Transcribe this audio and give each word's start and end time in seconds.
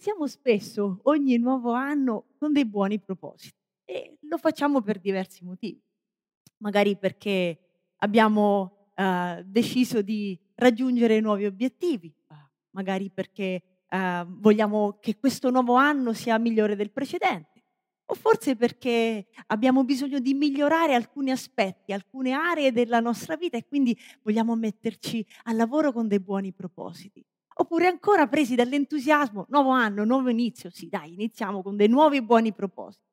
iniziamo 0.00 0.26
spesso 0.26 1.00
ogni 1.02 1.36
nuovo 1.36 1.72
anno 1.72 2.28
con 2.38 2.54
dei 2.54 2.64
buoni 2.64 2.98
propositi 2.98 3.54
e 3.84 4.16
lo 4.22 4.38
facciamo 4.38 4.80
per 4.80 4.98
diversi 4.98 5.44
motivi. 5.44 5.78
Magari 6.62 6.96
perché 6.96 7.58
abbiamo 7.98 8.88
eh, 8.94 9.42
deciso 9.44 10.00
di 10.00 10.40
raggiungere 10.54 11.20
nuovi 11.20 11.44
obiettivi, 11.44 12.10
magari 12.70 13.10
perché 13.10 13.62
eh, 13.86 14.24
vogliamo 14.26 14.96
che 15.00 15.18
questo 15.18 15.50
nuovo 15.50 15.74
anno 15.74 16.14
sia 16.14 16.38
migliore 16.38 16.76
del 16.76 16.92
precedente, 16.92 17.62
o 18.06 18.14
forse 18.14 18.56
perché 18.56 19.26
abbiamo 19.48 19.84
bisogno 19.84 20.18
di 20.18 20.32
migliorare 20.32 20.94
alcuni 20.94 21.30
aspetti, 21.30 21.92
alcune 21.92 22.32
aree 22.32 22.72
della 22.72 23.00
nostra 23.00 23.36
vita 23.36 23.58
e 23.58 23.66
quindi 23.66 23.94
vogliamo 24.22 24.56
metterci 24.56 25.26
al 25.42 25.56
lavoro 25.56 25.92
con 25.92 26.08
dei 26.08 26.20
buoni 26.20 26.54
propositi. 26.54 27.22
Oppure 27.54 27.86
ancora 27.86 28.26
presi 28.26 28.54
dall'entusiasmo, 28.54 29.46
nuovo 29.48 29.70
anno, 29.70 30.04
nuovo 30.04 30.30
inizio, 30.30 30.70
sì 30.70 30.88
dai, 30.88 31.12
iniziamo 31.12 31.62
con 31.62 31.76
dei 31.76 31.88
nuovi 31.88 32.22
buoni 32.22 32.52
propositi. 32.52 33.04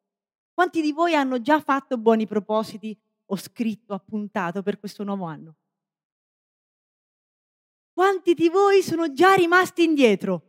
Quanti 0.54 0.82
di 0.82 0.92
voi 0.92 1.16
hanno 1.16 1.42
già 1.42 1.60
fatto 1.60 1.98
buoni 1.98 2.26
propositi 2.26 2.98
o 3.26 3.36
scritto, 3.36 3.94
appuntato 3.94 4.64
per 4.64 4.80
questo 4.80 5.04
nuovo 5.04 5.26
anno? 5.26 5.56
Quanti 7.94 8.34
di 8.34 8.50
voi 8.50 8.82
sono 8.82 9.12
già 9.12 9.34
rimasti 9.34 9.84
indietro? 9.84 10.44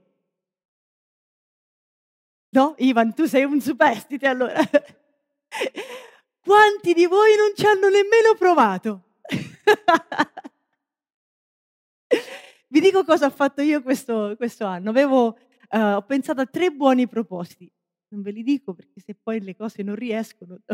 No, 2.50 2.74
Ivan, 2.78 3.14
tu 3.14 3.26
sei 3.26 3.44
un 3.44 3.60
superstite 3.60 4.26
allora. 4.26 4.60
Quanti 6.40 6.94
di 6.94 7.06
voi 7.06 7.36
non 7.36 7.52
ci 7.54 7.66
hanno 7.66 7.88
nemmeno 7.88 8.34
provato? 8.38 9.02
Vi 12.70 12.80
dico 12.80 13.02
cosa 13.02 13.26
ho 13.26 13.30
fatto 13.30 13.62
io 13.62 13.82
questo, 13.82 14.34
questo 14.36 14.66
anno. 14.66 14.90
Avevo, 14.90 15.38
uh, 15.70 15.78
ho 15.78 16.02
pensato 16.02 16.42
a 16.42 16.46
tre 16.46 16.70
buoni 16.70 17.08
propositi. 17.08 17.70
Non 18.08 18.20
ve 18.20 18.30
li 18.30 18.42
dico 18.42 18.74
perché 18.74 19.00
se 19.00 19.14
poi 19.14 19.40
le 19.40 19.56
cose 19.56 19.82
non 19.82 19.94
riescono. 19.94 20.58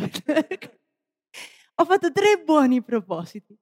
ho 1.75 1.85
fatto 1.85 2.11
tre 2.11 2.43
buoni 2.45 2.83
propositi. 2.83 3.57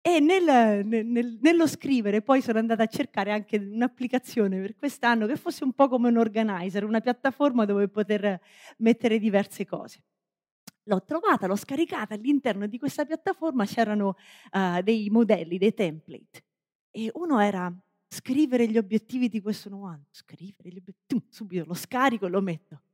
E 0.00 0.20
nel, 0.20 0.86
nel, 0.86 1.38
nello 1.40 1.66
scrivere 1.66 2.22
poi 2.22 2.40
sono 2.40 2.58
andata 2.58 2.84
a 2.84 2.86
cercare 2.86 3.32
anche 3.32 3.56
un'applicazione 3.56 4.60
per 4.60 4.76
quest'anno 4.76 5.26
che 5.26 5.36
fosse 5.36 5.64
un 5.64 5.72
po' 5.72 5.88
come 5.88 6.08
un 6.08 6.16
organizer, 6.16 6.84
una 6.84 7.00
piattaforma 7.00 7.64
dove 7.64 7.88
poter 7.88 8.40
mettere 8.78 9.18
diverse 9.18 9.66
cose. 9.66 10.02
L'ho 10.84 11.02
trovata, 11.02 11.46
l'ho 11.46 11.56
scaricata, 11.56 12.14
all'interno 12.14 12.66
di 12.68 12.78
questa 12.78 13.04
piattaforma 13.04 13.66
c'erano 13.66 14.16
uh, 14.52 14.80
dei 14.82 15.10
modelli, 15.10 15.58
dei 15.58 15.74
template. 15.74 16.44
E 16.96 17.10
uno 17.12 17.40
era 17.40 17.70
scrivere 18.08 18.66
gli 18.66 18.78
obiettivi 18.78 19.28
di 19.28 19.42
questo 19.42 19.68
nuovo 19.68 19.86
anno. 19.86 20.06
Scrivere 20.10 20.70
gli 20.70 20.78
obiettivi, 20.78 21.26
subito 21.28 21.66
lo 21.66 21.74
scarico 21.74 22.24
e 22.24 22.30
lo 22.30 22.40
metto. 22.40 22.84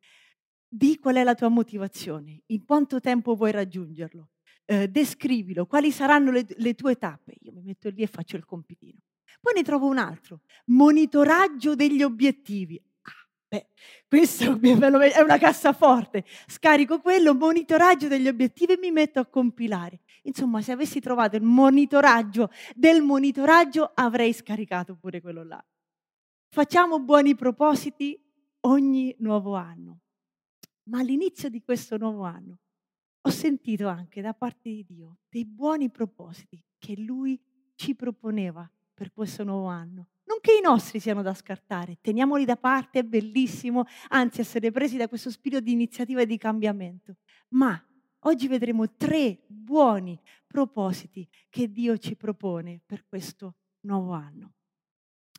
Di 0.66 0.98
qual 0.98 1.14
è 1.14 1.22
la 1.22 1.36
tua 1.36 1.48
motivazione, 1.48 2.42
in 2.46 2.64
quanto 2.64 2.98
tempo 2.98 3.36
vuoi 3.36 3.52
raggiungerlo 3.52 4.30
eh, 4.64 4.88
descrivilo, 4.88 5.66
quali 5.66 5.92
saranno 5.92 6.30
le, 6.30 6.46
le 6.48 6.74
tue 6.74 6.96
tappe. 6.96 7.34
Io 7.42 7.52
mi 7.52 7.62
metto 7.62 7.90
lì 7.90 8.02
e 8.02 8.06
faccio 8.06 8.36
il 8.36 8.44
compitino. 8.44 8.98
Poi 9.40 9.54
ne 9.54 9.62
trovo 9.62 9.86
un 9.86 9.98
altro, 9.98 10.40
monitoraggio 10.66 11.74
degli 11.74 12.02
obiettivi. 12.02 12.80
Beh, 13.52 13.66
questo 14.08 14.44
è 14.58 15.20
una 15.20 15.36
cassaforte. 15.36 16.24
Scarico 16.46 17.00
quello, 17.00 17.34
monitoraggio 17.34 18.08
degli 18.08 18.26
obiettivi 18.26 18.72
e 18.72 18.78
mi 18.78 18.90
metto 18.90 19.20
a 19.20 19.26
compilare. 19.26 20.00
Insomma, 20.22 20.62
se 20.62 20.72
avessi 20.72 21.00
trovato 21.00 21.36
il 21.36 21.42
monitoraggio 21.42 22.48
del 22.74 23.02
monitoraggio, 23.02 23.90
avrei 23.92 24.32
scaricato 24.32 24.96
pure 24.96 25.20
quello 25.20 25.44
là. 25.44 25.62
Facciamo 26.48 26.98
buoni 27.00 27.34
propositi 27.34 28.18
ogni 28.60 29.14
nuovo 29.18 29.54
anno. 29.54 30.00
Ma 30.84 31.00
all'inizio 31.00 31.50
di 31.50 31.60
questo 31.60 31.98
nuovo 31.98 32.22
anno 32.22 32.58
ho 33.20 33.30
sentito 33.30 33.86
anche 33.86 34.22
da 34.22 34.32
parte 34.32 34.70
di 34.70 34.84
Dio 34.88 35.18
dei 35.28 35.44
buoni 35.44 35.90
propositi 35.90 36.64
che 36.78 36.96
Lui 36.96 37.38
ci 37.74 37.94
proponeva 37.94 38.68
per 38.94 39.12
questo 39.12 39.44
nuovo 39.44 39.66
anno. 39.66 40.11
Non 40.24 40.38
che 40.40 40.52
i 40.52 40.60
nostri 40.60 41.00
siano 41.00 41.22
da 41.22 41.34
scartare, 41.34 41.98
teniamoli 42.00 42.44
da 42.44 42.56
parte, 42.56 43.00
è 43.00 43.02
bellissimo, 43.02 43.84
anzi 44.08 44.40
essere 44.40 44.70
presi 44.70 44.96
da 44.96 45.08
questo 45.08 45.30
spirito 45.30 45.60
di 45.60 45.72
iniziativa 45.72 46.20
e 46.20 46.26
di 46.26 46.38
cambiamento. 46.38 47.16
Ma 47.48 47.80
oggi 48.20 48.46
vedremo 48.48 48.94
tre 48.94 49.42
buoni 49.46 50.20
propositi 50.46 51.28
che 51.48 51.70
Dio 51.70 51.98
ci 51.98 52.16
propone 52.16 52.80
per 52.84 53.04
questo 53.06 53.56
nuovo 53.80 54.12
anno. 54.12 54.52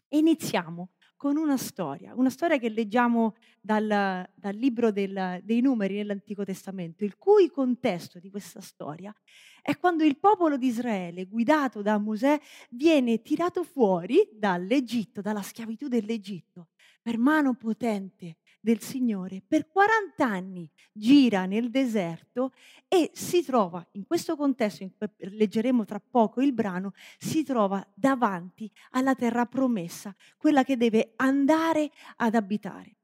iniziamo 0.10 0.90
con 1.24 1.38
una 1.38 1.56
storia, 1.56 2.14
una 2.16 2.30
storia 2.30 2.58
che 2.58 2.68
leggiamo 2.68 3.36
dal, 3.62 4.28
dal 4.36 4.56
libro 4.56 4.92
del, 4.92 5.40
dei 5.42 5.62
numeri 5.62 5.96
nell'Antico 5.96 6.44
Testamento, 6.44 7.06
il 7.06 7.18
cui 7.18 7.50
contesto 7.50 8.20
di 8.20 8.30
questa 8.30 8.60
storia 8.60 9.16
è 9.62 9.78
quando 9.78 10.04
il 10.04 10.20
popolo 10.20 10.58
di 10.58 10.68
Israele, 10.68 11.24
guidato 11.24 11.82
da 11.82 11.98
Mosè, 11.98 12.38
viene 12.72 13.22
tirato 13.22 13.64
fuori 13.64 14.28
dall'Egitto, 14.34 15.22
dalla 15.22 15.42
schiavitù 15.42 15.88
dell'Egitto, 15.88 16.72
per 17.02 17.18
mano 17.18 17.54
potente 17.54 18.40
del 18.64 18.80
Signore, 18.80 19.44
per 19.46 19.68
40 19.68 20.26
anni 20.26 20.70
gira 20.94 21.46
nel 21.46 21.70
deserto 21.70 22.54
e 22.88 23.12
si 23.14 23.44
trova, 23.44 23.86
in 23.92 24.06
questo 24.08 24.38
contesto, 24.38 24.84
in 24.84 24.92
cui 24.98 25.10
leggeremo 25.18 25.84
tra 25.84 26.00
poco 26.00 26.40
il 26.40 26.54
brano, 26.54 26.94
si 27.18 27.44
trova 27.44 27.86
davanti 27.94 28.72
alla 28.92 29.16
terra 29.16 29.46
promessa, 29.46 30.16
quella 30.38 30.64
che 30.64 30.78
deve 30.78 31.12
andare 31.18 31.92
ad 32.16 32.36
abitare. 32.36 32.96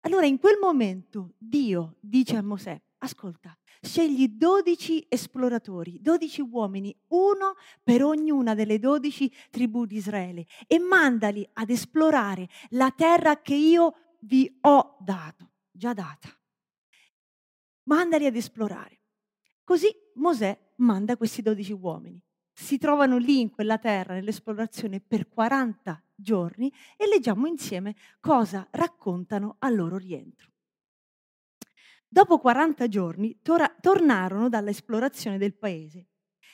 Allora 0.00 0.26
in 0.26 0.40
quel 0.40 0.58
momento 0.60 1.34
Dio 1.38 1.94
dice 2.00 2.34
a 2.34 2.42
Mosè, 2.42 2.80
ascolta, 2.98 3.56
scegli 3.80 4.28
12 4.30 5.06
esploratori, 5.08 6.00
12 6.00 6.40
uomini, 6.40 6.92
uno 7.08 7.54
per 7.84 8.02
ognuna 8.02 8.56
delle 8.56 8.80
12 8.80 9.32
tribù 9.50 9.84
di 9.84 9.96
Israele 9.96 10.46
e 10.66 10.80
mandali 10.80 11.48
ad 11.52 11.70
esplorare 11.70 12.48
la 12.70 12.90
terra 12.90 13.40
che 13.40 13.54
io 13.54 13.94
vi 14.20 14.58
ho 14.62 14.96
dato, 15.00 15.52
già 15.70 15.92
data. 15.92 16.28
Mandali 17.84 18.26
ad 18.26 18.36
esplorare. 18.36 19.00
Così 19.64 19.88
Mosè 20.14 20.58
manda 20.76 21.16
questi 21.16 21.42
dodici 21.42 21.72
uomini. 21.72 22.22
Si 22.52 22.78
trovano 22.78 23.18
lì 23.18 23.40
in 23.40 23.50
quella 23.50 23.78
terra, 23.78 24.14
nell'esplorazione, 24.14 25.00
per 25.00 25.28
40 25.28 26.02
giorni 26.14 26.72
e 26.96 27.06
leggiamo 27.06 27.46
insieme 27.46 27.94
cosa 28.18 28.66
raccontano 28.72 29.56
al 29.60 29.76
loro 29.76 29.96
rientro. 29.96 30.50
Dopo 32.08 32.38
40 32.38 32.88
giorni 32.88 33.38
tor- 33.42 33.76
tornarono 33.80 34.48
dall'esplorazione 34.48 35.38
del 35.38 35.54
paese 35.56 36.08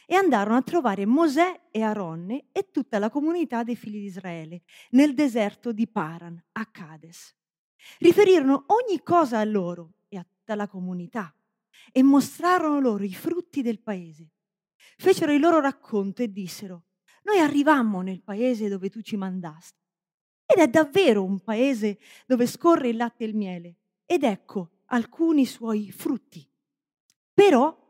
e 0.07 0.17
andarono 0.17 0.57
a 0.57 0.63
trovare 0.63 1.07
Mosè 1.07 1.69
e 1.71 1.81
Aronne 1.81 2.47
e 2.53 2.71
tutta 2.71 2.99
la 2.99 3.09
comunità 3.09 3.63
dei 3.63 3.77
figli 3.77 4.01
di 4.01 4.07
Israele 4.07 4.63
nel 4.91 5.15
deserto 5.15 5.73
di 5.73 5.89
Paran, 5.89 6.43
a 6.53 6.67
Cades. 6.67 7.35
Riferirono 7.99 8.65
ogni 8.69 9.03
cosa 9.03 9.39
a 9.39 9.45
loro 9.45 9.95
e 10.09 10.17
a 10.19 10.25
tutta 10.25 10.55
la 10.55 10.69
comunità 10.69 11.35
e 11.93 12.03
mostrarono 12.03 12.81
loro 12.81 13.05
i 13.05 13.15
frutti 13.15 13.63
del 13.63 13.81
paese. 13.81 14.31
Fecero 14.97 15.33
il 15.33 15.41
loro 15.41 15.61
racconto 15.61 16.23
e 16.23 16.31
dissero, 16.31 16.85
noi 17.25 17.39
arrivammo 17.39 18.01
nel 18.01 18.23
paese 18.23 18.69
dove 18.69 18.91
tu 18.91 19.01
ci 19.01 19.17
mandasti 19.17 19.83
ed 20.47 20.59
è 20.59 20.69
davvero 20.69 21.25
un 21.25 21.41
paese 21.41 21.99
dove 22.27 22.47
scorre 22.47 22.89
il 22.89 22.97
latte 22.97 23.25
e 23.25 23.27
il 23.29 23.35
miele 23.35 23.77
ed 24.05 24.23
ecco 24.23 24.83
alcuni 24.87 25.47
suoi 25.47 25.91
frutti. 25.91 26.47
Però 27.33 27.83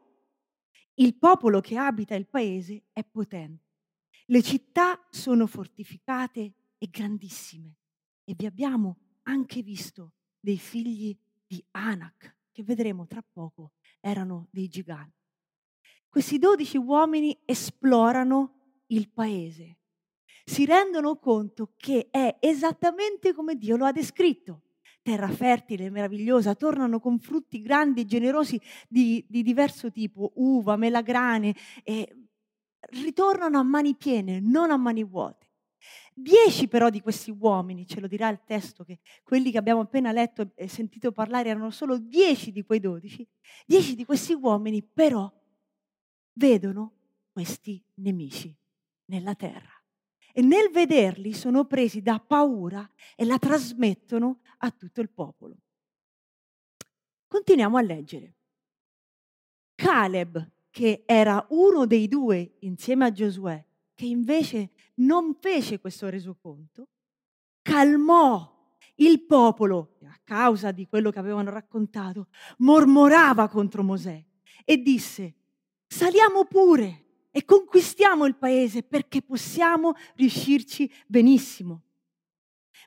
il 0.94 1.14
popolo 1.16 1.60
che 1.60 1.76
abita 1.76 2.14
il 2.14 2.26
paese 2.26 2.84
è 2.92 3.04
potente. 3.04 3.62
Le 4.26 4.42
città 4.42 5.04
sono 5.10 5.46
fortificate 5.46 6.52
e 6.78 6.88
grandissime 6.88 7.74
e 8.24 8.34
vi 8.34 8.46
abbiamo 8.46 8.98
anche 9.24 9.62
visto 9.62 10.12
dei 10.40 10.58
figli 10.58 11.16
di 11.46 11.62
Anak, 11.72 12.36
che 12.52 12.62
vedremo 12.62 13.06
tra 13.06 13.22
poco 13.22 13.72
erano 14.00 14.48
dei 14.50 14.68
giganti. 14.68 15.22
Questi 16.08 16.38
dodici 16.38 16.76
uomini 16.76 17.36
esplorano 17.44 18.82
il 18.86 19.10
paese, 19.10 19.78
si 20.44 20.66
rendono 20.66 21.16
conto 21.16 21.72
che 21.76 22.08
è 22.10 22.36
esattamente 22.38 23.32
come 23.32 23.56
Dio 23.56 23.76
lo 23.76 23.86
ha 23.86 23.92
descritto. 23.92 24.60
Terra 25.02 25.28
fertile, 25.28 25.90
meravigliosa, 25.90 26.54
tornano 26.54 27.00
con 27.00 27.18
frutti 27.18 27.60
grandi 27.60 28.02
e 28.02 28.06
generosi 28.06 28.60
di, 28.88 29.24
di 29.28 29.42
diverso 29.42 29.90
tipo, 29.90 30.32
uva, 30.36 30.76
melagrane, 30.76 31.54
ritornano 32.90 33.58
a 33.58 33.62
mani 33.62 33.94
piene, 33.96 34.40
non 34.40 34.70
a 34.70 34.76
mani 34.76 35.04
vuote. 35.04 35.43
Dieci 36.14 36.68
però 36.68 36.90
di 36.90 37.00
questi 37.00 37.30
uomini, 37.30 37.86
ce 37.86 38.00
lo 38.00 38.06
dirà 38.06 38.28
il 38.28 38.42
testo, 38.44 38.84
che 38.84 39.00
quelli 39.22 39.50
che 39.50 39.58
abbiamo 39.58 39.80
appena 39.80 40.12
letto 40.12 40.52
e 40.54 40.68
sentito 40.68 41.12
parlare 41.12 41.48
erano 41.48 41.70
solo 41.70 41.98
dieci 41.98 42.52
di 42.52 42.62
quei 42.62 42.80
dodici, 42.80 43.26
dieci 43.66 43.94
di 43.94 44.04
questi 44.04 44.32
uomini 44.32 44.82
però 44.82 45.32
vedono 46.34 46.92
questi 47.32 47.82
nemici 47.94 48.56
nella 49.06 49.34
terra 49.34 49.72
e 50.32 50.42
nel 50.42 50.70
vederli 50.70 51.32
sono 51.32 51.64
presi 51.64 52.02
da 52.02 52.18
paura 52.18 52.88
e 53.14 53.24
la 53.24 53.38
trasmettono 53.38 54.40
a 54.58 54.70
tutto 54.72 55.00
il 55.00 55.08
popolo. 55.08 55.56
Continuiamo 57.28 57.76
a 57.76 57.82
leggere. 57.82 58.34
Caleb, 59.76 60.50
che 60.70 61.04
era 61.06 61.44
uno 61.50 61.86
dei 61.86 62.08
due 62.08 62.56
insieme 62.60 63.04
a 63.04 63.12
Giosuè, 63.12 63.64
che 63.94 64.06
invece 64.06 64.70
non 64.96 65.36
fece 65.40 65.80
questo 65.80 66.08
resoconto, 66.08 66.88
calmò 67.62 68.52
il 68.96 69.22
popolo, 69.22 69.96
a 70.04 70.18
causa 70.22 70.70
di 70.70 70.86
quello 70.86 71.10
che 71.10 71.18
avevano 71.18 71.50
raccontato, 71.50 72.28
mormorava 72.58 73.48
contro 73.48 73.82
Mosè 73.82 74.22
e 74.64 74.76
disse, 74.78 75.34
saliamo 75.86 76.44
pure 76.44 77.04
e 77.30 77.44
conquistiamo 77.44 78.26
il 78.26 78.36
paese 78.36 78.82
perché 78.82 79.22
possiamo 79.22 79.94
riuscirci 80.14 80.90
benissimo. 81.06 81.82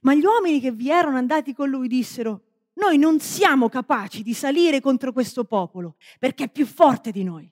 Ma 0.01 0.13
gli 0.13 0.23
uomini 0.23 0.59
che 0.59 0.71
vi 0.71 0.89
erano 0.89 1.17
andati 1.17 1.53
con 1.53 1.69
lui 1.69 1.87
dissero, 1.87 2.43
noi 2.75 2.97
non 2.97 3.19
siamo 3.19 3.69
capaci 3.69 4.21
di 4.23 4.33
salire 4.33 4.79
contro 4.79 5.11
questo 5.11 5.43
popolo 5.43 5.95
perché 6.19 6.45
è 6.45 6.49
più 6.49 6.65
forte 6.65 7.11
di 7.11 7.23
noi. 7.23 7.51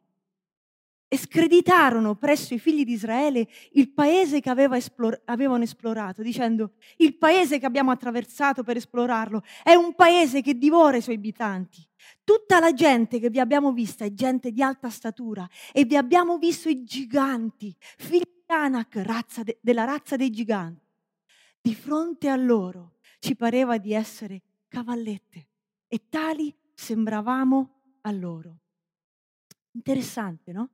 E 1.07 1.17
screditarono 1.17 2.15
presso 2.15 2.53
i 2.53 2.59
figli 2.59 2.83
di 2.83 2.93
Israele 2.93 3.47
il 3.73 3.91
paese 3.91 4.39
che 4.39 4.49
aveva 4.49 4.75
esplor- 4.75 5.21
avevano 5.25 5.63
esplorato, 5.63 6.21
dicendo, 6.21 6.73
il 6.97 7.15
paese 7.15 7.59
che 7.59 7.65
abbiamo 7.65 7.91
attraversato 7.91 8.63
per 8.63 8.77
esplorarlo 8.77 9.43
è 9.63 9.73
un 9.75 9.93
paese 9.93 10.41
che 10.41 10.57
divora 10.57 10.97
i 10.97 11.01
suoi 11.01 11.15
abitanti 11.15 11.87
Tutta 12.23 12.59
la 12.59 12.73
gente 12.73 13.19
che 13.19 13.29
vi 13.29 13.39
abbiamo 13.39 13.71
vista 13.71 14.05
è 14.05 14.13
gente 14.13 14.51
di 14.51 14.61
alta 14.61 14.89
statura 14.89 15.47
e 15.71 15.85
vi 15.85 15.95
abbiamo 15.95 16.37
visto 16.37 16.69
i 16.69 16.83
giganti, 16.83 17.75
figli 17.97 18.23
di 18.23 18.43
Anak, 18.47 18.95
razza 18.97 19.43
de, 19.43 19.59
della 19.61 19.85
razza 19.85 20.15
dei 20.15 20.29
giganti. 20.29 20.85
Di 21.61 21.75
fronte 21.75 22.29
a 22.29 22.35
loro 22.35 22.97
ci 23.19 23.35
pareva 23.35 23.77
di 23.77 23.93
essere 23.93 24.41
cavallette 24.67 25.47
e 25.87 26.09
tali 26.09 26.55
sembravamo 26.73 27.81
a 28.01 28.11
loro. 28.11 28.59
Interessante, 29.71 30.51
no? 30.51 30.69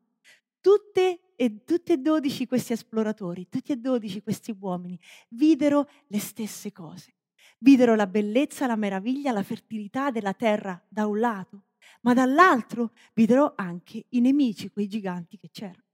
Tutte 0.62 1.34
e, 1.36 1.64
tutti 1.64 1.92
e 1.92 1.98
dodici 1.98 2.46
questi 2.46 2.74
esploratori, 2.74 3.50
tutti 3.50 3.72
e 3.72 3.78
dodici 3.78 4.22
questi 4.22 4.56
uomini 4.58 5.00
videro 5.30 5.90
le 6.08 6.20
stesse 6.20 6.72
cose. 6.72 7.16
Videro 7.58 7.96
la 7.96 8.06
bellezza, 8.06 8.68
la 8.68 8.76
meraviglia, 8.76 9.32
la 9.32 9.42
fertilità 9.42 10.12
della 10.12 10.34
terra 10.34 10.80
da 10.88 11.08
un 11.08 11.20
lato, 11.20 11.64
ma 12.02 12.14
dall'altro 12.14 12.92
videro 13.14 13.54
anche 13.56 14.06
i 14.10 14.22
nemici, 14.22 14.70
quei 14.70 14.88
giganti 14.88 15.38
che 15.38 15.50
c'erano. 15.52 15.86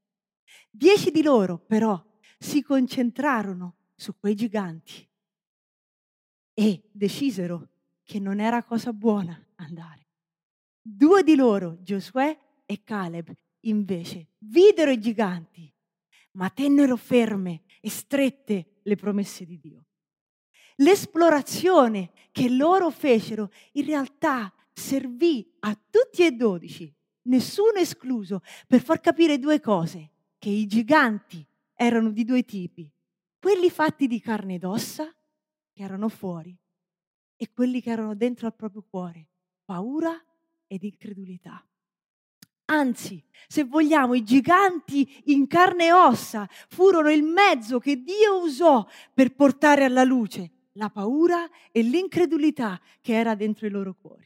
Dieci 0.70 1.12
di 1.12 1.24
loro 1.24 1.58
però 1.58 2.04
si 2.38 2.62
concentrarono 2.62 3.76
su 3.96 4.18
quei 4.20 4.36
giganti 4.36 5.08
e 6.54 6.90
decisero 6.92 7.70
che 8.04 8.20
non 8.20 8.40
era 8.40 8.64
cosa 8.64 8.92
buona 8.92 9.42
andare. 9.56 10.08
Due 10.82 11.24
di 11.24 11.36
loro, 11.36 11.82
Giosuè 11.82 12.38
e 12.66 12.84
Caleb, 12.84 13.34
invece, 13.62 14.34
videro 14.40 14.92
i 14.92 15.00
giganti, 15.00 15.72
ma 16.34 16.50
tennero 16.50 16.96
ferme 16.96 17.64
e 17.82 17.90
strette 17.90 18.80
le 18.84 18.96
promesse 18.96 19.46
di 19.46 19.60
Dio. 19.60 19.86
L'esplorazione 20.78 22.12
che 22.32 22.50
loro 22.50 22.90
fecero 22.92 23.52
in 23.74 23.86
realtà 23.86 24.54
servì 24.72 25.56
a 25.60 25.76
tutti 25.76 26.24
e 26.24 26.32
dodici, 26.32 26.94
nessuno 27.24 27.80
escluso, 27.80 28.42
per 28.68 28.82
far 28.82 29.00
capire 29.00 29.40
due 29.40 29.60
cose, 29.60 30.12
che 30.38 30.50
i 30.50 30.68
giganti 30.68 31.46
erano 31.74 32.12
di 32.12 32.24
due 32.24 32.44
tipi, 32.44 32.92
quelli 33.40 33.70
fatti 33.70 34.08
di 34.08 34.20
carne 34.20 34.56
ed 34.56 34.64
ossa, 34.64 35.12
che 35.74 35.84
erano 35.84 36.10
fuori, 36.10 36.56
e 37.36 37.52
quelli 37.52 37.82
che 37.82 37.90
erano 37.90 38.16
dentro 38.16 38.46
al 38.46 38.56
proprio 38.56 38.86
cuore, 38.88 39.30
paura 39.66 40.24
ed 40.68 40.84
incredulità. 40.84 41.66
Anzi, 42.70 43.24
se 43.48 43.64
vogliamo, 43.64 44.14
i 44.14 44.24
giganti 44.24 45.22
in 45.26 45.48
carne 45.48 45.86
e 45.86 45.94
ossa 45.94 46.48
furono 46.68 47.10
il 47.10 47.24
mezzo 47.24 47.80
che 47.80 48.02
Dio 48.02 48.42
usò 48.42 48.86
per 49.14 49.34
portare 49.34 49.86
alla 49.86 50.04
luce 50.04 50.52
la 50.74 50.90
paura 50.90 51.50
e 51.72 51.82
l'incredulità 51.82 52.80
che 53.02 53.14
era 53.14 53.36
dentro 53.36 53.68
i 53.68 53.70
loro 53.70 53.96
cuori. 53.96 54.26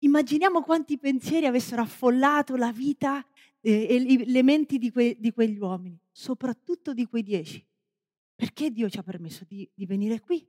Immaginiamo 0.00 0.62
quanti 0.62 0.98
pensieri 0.98 1.46
avessero 1.46 1.82
affollato 1.82 2.56
la 2.56 2.70
vita 2.70 3.26
eh, 3.60 3.86
e 3.88 4.24
le 4.26 4.42
menti 4.42 4.78
di, 4.78 4.90
que, 4.90 5.16
di, 5.18 5.32
quegli 5.32 5.58
uomini, 5.58 5.98
soprattutto 6.10 6.94
di 6.94 7.06
quei 7.06 7.22
dieci. 7.22 7.64
Perché 8.34 8.70
Dio 8.70 8.88
ci 8.88 8.98
ha 8.98 9.02
permesso 9.02 9.44
di, 9.46 9.68
di 9.74 9.86
venire 9.86 10.20
qui? 10.20 10.46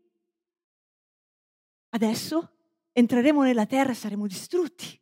Adesso 1.90 2.52
entreremo 2.92 3.42
nella 3.42 3.66
terra 3.66 3.92
e 3.92 3.96
saremo 3.96 4.28
distrutti. 4.28 5.00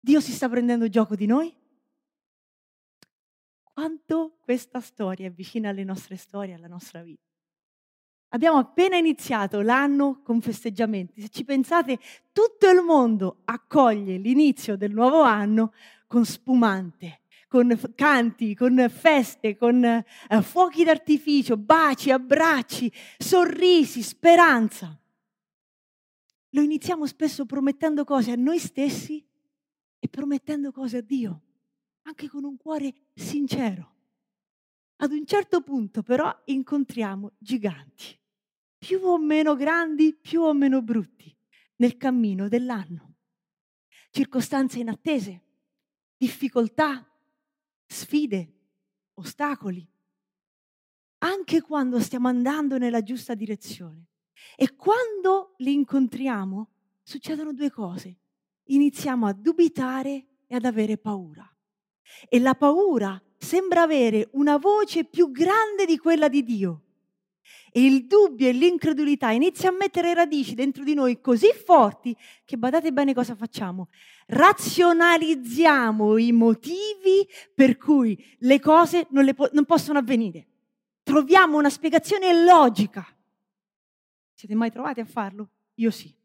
Dio 0.00 0.20
si 0.20 0.32
sta 0.32 0.48
prendendo 0.48 0.88
gioco 0.88 1.14
di 1.14 1.26
noi? 1.26 1.54
Quanto 3.62 4.38
questa 4.40 4.80
storia 4.80 5.26
è 5.26 5.30
vicina 5.30 5.68
alle 5.68 5.84
nostre 5.84 6.16
storie, 6.16 6.54
alla 6.54 6.66
nostra 6.66 7.02
vita. 7.02 7.22
Abbiamo 8.30 8.58
appena 8.58 8.96
iniziato 8.96 9.60
l'anno 9.60 10.20
con 10.22 10.40
festeggiamenti. 10.40 11.20
Se 11.20 11.28
ci 11.28 11.44
pensate, 11.44 11.98
tutto 12.32 12.68
il 12.68 12.82
mondo 12.82 13.42
accoglie 13.44 14.18
l'inizio 14.18 14.76
del 14.76 14.92
nuovo 14.92 15.22
anno 15.22 15.72
con 16.06 16.24
spumante, 16.24 17.20
con 17.48 17.74
canti, 17.94 18.54
con 18.54 18.86
feste, 18.90 19.56
con 19.56 19.82
eh, 19.82 20.04
fuochi 20.42 20.84
d'artificio, 20.84 21.56
baci, 21.56 22.10
abbracci, 22.10 22.92
sorrisi, 23.16 24.02
speranza. 24.02 24.98
Lo 26.50 26.60
iniziamo 26.60 27.06
spesso 27.06 27.46
promettendo 27.46 28.04
cose 28.04 28.32
a 28.32 28.36
noi 28.36 28.58
stessi 28.58 29.27
e 29.98 30.08
promettendo 30.08 30.72
cose 30.72 30.98
a 30.98 31.00
Dio, 31.00 31.42
anche 32.02 32.28
con 32.28 32.44
un 32.44 32.56
cuore 32.56 32.94
sincero. 33.14 33.96
Ad 34.96 35.12
un 35.12 35.24
certo 35.26 35.62
punto 35.62 36.02
però 36.02 36.34
incontriamo 36.46 37.32
giganti, 37.38 38.18
più 38.76 39.00
o 39.02 39.18
meno 39.18 39.54
grandi, 39.54 40.14
più 40.14 40.42
o 40.42 40.52
meno 40.52 40.82
brutti, 40.82 41.34
nel 41.76 41.96
cammino 41.96 42.48
dell'anno. 42.48 43.14
Circostanze 44.10 44.78
inattese, 44.80 45.42
difficoltà, 46.16 47.06
sfide, 47.86 48.52
ostacoli, 49.14 49.86
anche 51.18 51.62
quando 51.62 52.00
stiamo 52.00 52.28
andando 52.28 52.78
nella 52.78 53.02
giusta 53.02 53.34
direzione. 53.34 54.06
E 54.56 54.76
quando 54.76 55.54
li 55.58 55.72
incontriamo 55.72 56.70
succedono 57.02 57.52
due 57.52 57.70
cose. 57.70 58.16
Iniziamo 58.70 59.26
a 59.26 59.32
dubitare 59.32 60.26
e 60.46 60.54
ad 60.54 60.64
avere 60.64 60.96
paura. 60.96 61.48
E 62.28 62.38
la 62.40 62.54
paura 62.54 63.20
sembra 63.36 63.82
avere 63.82 64.28
una 64.32 64.56
voce 64.56 65.04
più 65.04 65.30
grande 65.30 65.86
di 65.86 65.98
quella 65.98 66.28
di 66.28 66.42
Dio. 66.42 66.82
E 67.70 67.84
il 67.84 68.06
dubbio 68.06 68.48
e 68.48 68.52
l'incredulità 68.52 69.30
iniziano 69.30 69.76
a 69.76 69.78
mettere 69.78 70.14
radici 70.14 70.54
dentro 70.54 70.84
di 70.84 70.94
noi 70.94 71.20
così 71.20 71.52
forti 71.52 72.16
che 72.44 72.56
badate 72.56 72.92
bene 72.92 73.14
cosa 73.14 73.34
facciamo. 73.34 73.88
Razionalizziamo 74.26 76.16
i 76.16 76.32
motivi 76.32 77.26
per 77.54 77.76
cui 77.76 78.36
le 78.40 78.58
cose 78.58 79.06
non, 79.10 79.24
le 79.24 79.34
po- 79.34 79.50
non 79.52 79.64
possono 79.64 79.98
avvenire. 79.98 80.46
Troviamo 81.02 81.58
una 81.58 81.70
spiegazione 81.70 82.44
logica. 82.44 83.06
Siete 84.34 84.54
mai 84.54 84.70
trovati 84.70 85.00
a 85.00 85.06
farlo? 85.06 85.50
Io 85.74 85.90
sì. 85.90 86.17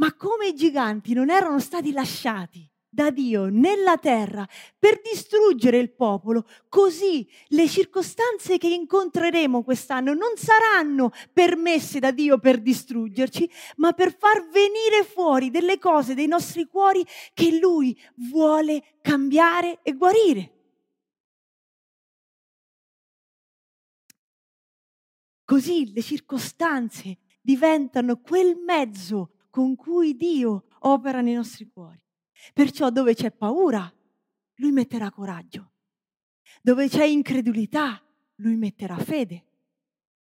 Ma 0.00 0.14
come 0.14 0.48
i 0.48 0.54
giganti 0.54 1.12
non 1.12 1.28
erano 1.28 1.60
stati 1.60 1.92
lasciati 1.92 2.66
da 2.88 3.10
Dio 3.10 3.50
nella 3.50 3.98
terra 3.98 4.48
per 4.78 5.02
distruggere 5.02 5.76
il 5.76 5.92
popolo, 5.92 6.46
così 6.70 7.28
le 7.48 7.68
circostanze 7.68 8.56
che 8.56 8.68
incontreremo 8.68 9.62
quest'anno 9.62 10.14
non 10.14 10.36
saranno 10.36 11.12
permesse 11.34 11.98
da 11.98 12.12
Dio 12.12 12.38
per 12.38 12.62
distruggerci, 12.62 13.48
ma 13.76 13.92
per 13.92 14.16
far 14.16 14.48
venire 14.48 15.04
fuori 15.04 15.50
delle 15.50 15.78
cose 15.78 16.14
dei 16.14 16.26
nostri 16.26 16.66
cuori 16.66 17.06
che 17.34 17.58
Lui 17.58 17.96
vuole 18.30 18.96
cambiare 19.02 19.80
e 19.82 19.92
guarire. 19.92 20.52
Così 25.44 25.92
le 25.92 26.00
circostanze 26.02 27.18
diventano 27.42 28.18
quel 28.18 28.56
mezzo 28.56 29.34
con 29.50 29.76
cui 29.76 30.16
Dio 30.16 30.68
opera 30.80 31.20
nei 31.20 31.34
nostri 31.34 31.68
cuori. 31.68 32.02
Perciò 32.54 32.90
dove 32.90 33.14
c'è 33.14 33.30
paura, 33.30 33.92
lui 34.54 34.72
metterà 34.72 35.10
coraggio. 35.10 35.72
Dove 36.62 36.88
c'è 36.88 37.04
incredulità, 37.04 38.02
lui 38.36 38.56
metterà 38.56 38.96
fede. 38.96 39.44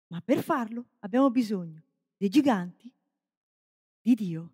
Ma 0.08 0.22
per 0.22 0.42
farlo 0.42 0.88
abbiamo 1.00 1.30
bisogno 1.30 1.84
dei 2.18 2.30
giganti, 2.30 2.92
di 4.02 4.16
Dio 4.16 4.54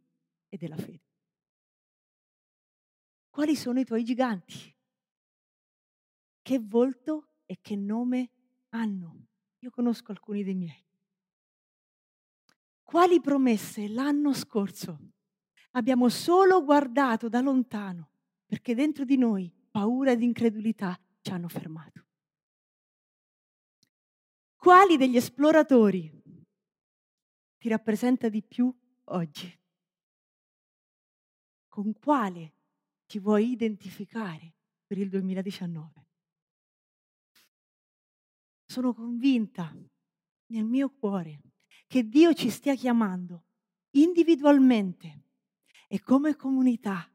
e 0.50 0.58
della 0.58 0.78
fede. 0.78 1.06
Quali 3.30 3.56
sono 3.56 3.80
i 3.80 3.86
tuoi 3.86 4.04
giganti? 4.04 4.76
che 6.48 6.60
volto 6.60 7.28
e 7.46 7.60
che 7.60 7.76
nome 7.76 8.30
hanno. 8.70 9.28
Io 9.60 9.70
conosco 9.70 10.14
alcuni 10.14 10.46
dei 10.46 10.56
miei. 10.56 10.87
Quali 12.88 13.20
promesse 13.20 13.89
l'anno 13.89 14.34
scorso 14.34 14.98
abbiamo 15.72 16.08
solo 16.08 16.63
guardato 16.63 17.27
da 17.27 17.41
lontano 17.41 18.12
perché 18.46 18.74
dentro 18.75 19.03
di 19.03 19.17
noi 19.17 19.53
paura 19.70 20.12
ed 20.12 20.22
incredulità 20.22 20.98
ci 21.20 21.32
hanno 21.32 21.50
fermato? 21.50 22.06
Quali 24.56 24.96
degli 24.96 25.17
esploratori 25.17 26.10
ti 27.58 27.67
rappresenta 27.67 28.29
di 28.29 28.41
più 28.41 28.74
oggi? 29.03 29.60
Con 31.67 31.91
quale 31.91 32.53
ti 33.06 33.20
vuoi 33.20 33.51
identificare 33.51 34.53
per 34.86 34.98
il 34.98 35.10
2019? 35.10 36.08
Sono 38.65 38.94
convinta 38.94 39.75
nel 40.53 40.63
mio 40.63 40.89
cuore 40.89 41.41
che 41.88 42.08
Dio 42.08 42.34
ci 42.34 42.50
stia 42.50 42.75
chiamando 42.75 43.44
individualmente 43.91 45.24
e 45.88 46.01
come 46.01 46.36
comunità 46.36 47.10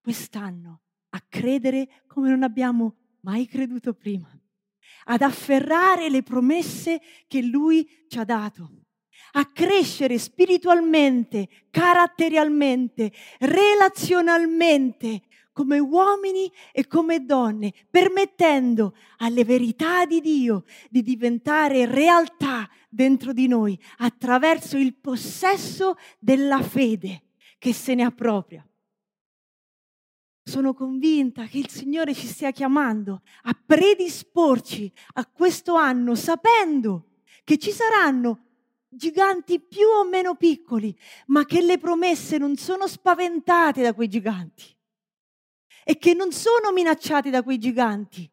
quest'anno 0.00 0.82
a 1.10 1.22
credere 1.28 2.02
come 2.06 2.30
non 2.30 2.42
abbiamo 2.42 2.96
mai 3.20 3.46
creduto 3.46 3.92
prima, 3.92 4.30
ad 5.04 5.22
afferrare 5.22 6.08
le 6.08 6.22
promesse 6.22 7.00
che 7.26 7.42
Lui 7.42 8.06
ci 8.08 8.18
ha 8.18 8.24
dato, 8.24 8.70
a 9.32 9.46
crescere 9.46 10.18
spiritualmente, 10.18 11.48
caratterialmente, 11.70 13.12
relazionalmente, 13.40 15.22
come 15.52 15.78
uomini 15.78 16.50
e 16.72 16.86
come 16.86 17.24
donne, 17.24 17.72
permettendo 17.90 18.94
alle 19.18 19.44
verità 19.44 20.06
di 20.06 20.20
Dio 20.20 20.64
di 20.90 21.02
diventare 21.02 21.86
realtà 21.86 22.68
dentro 22.88 23.32
di 23.32 23.46
noi 23.46 23.78
attraverso 23.98 24.76
il 24.76 24.94
possesso 24.94 25.96
della 26.18 26.62
fede 26.62 27.24
che 27.58 27.72
se 27.72 27.94
ne 27.94 28.02
appropria. 28.02 28.66
Sono 30.44 30.74
convinta 30.74 31.46
che 31.46 31.58
il 31.58 31.68
Signore 31.68 32.14
ci 32.14 32.26
stia 32.26 32.50
chiamando 32.50 33.22
a 33.42 33.56
predisporci 33.64 34.92
a 35.14 35.26
questo 35.26 35.74
anno 35.74 36.16
sapendo 36.16 37.10
che 37.44 37.58
ci 37.58 37.70
saranno 37.70 38.46
giganti 38.88 39.60
più 39.60 39.86
o 39.86 40.04
meno 40.04 40.34
piccoli, 40.34 40.96
ma 41.26 41.44
che 41.44 41.62
le 41.62 41.78
promesse 41.78 42.38
non 42.38 42.56
sono 42.56 42.88
spaventate 42.88 43.82
da 43.82 43.94
quei 43.94 44.08
giganti 44.08 44.76
e 45.84 45.98
che 45.98 46.14
non 46.14 46.32
sono 46.32 46.72
minacciati 46.72 47.30
da 47.30 47.42
quei 47.42 47.58
giganti 47.58 48.30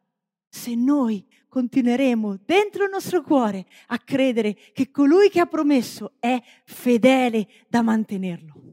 se 0.49 0.75
noi 0.75 1.25
continueremo 1.47 2.39
dentro 2.45 2.83
il 2.83 2.89
nostro 2.89 3.21
cuore 3.21 3.65
a 3.87 3.97
credere 3.99 4.55
che 4.73 4.91
colui 4.91 5.29
che 5.29 5.39
ha 5.39 5.45
promesso 5.45 6.13
è 6.19 6.41
fedele 6.65 7.47
da 7.67 7.81
mantenerlo. 7.81 8.69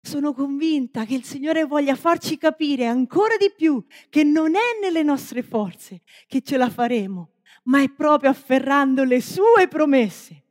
Sono 0.00 0.32
convinta 0.32 1.04
che 1.04 1.14
il 1.14 1.24
Signore 1.24 1.64
voglia 1.64 1.96
farci 1.96 2.38
capire 2.38 2.86
ancora 2.86 3.36
di 3.36 3.52
più 3.54 3.84
che 4.08 4.22
non 4.22 4.54
è 4.54 4.78
nelle 4.80 5.02
nostre 5.02 5.42
forze 5.42 6.02
che 6.28 6.42
ce 6.42 6.56
la 6.56 6.70
faremo, 6.70 7.32
ma 7.64 7.82
è 7.82 7.90
proprio 7.90 8.30
afferrando 8.30 9.02
le 9.02 9.20
sue 9.20 9.66
promesse. 9.68 10.44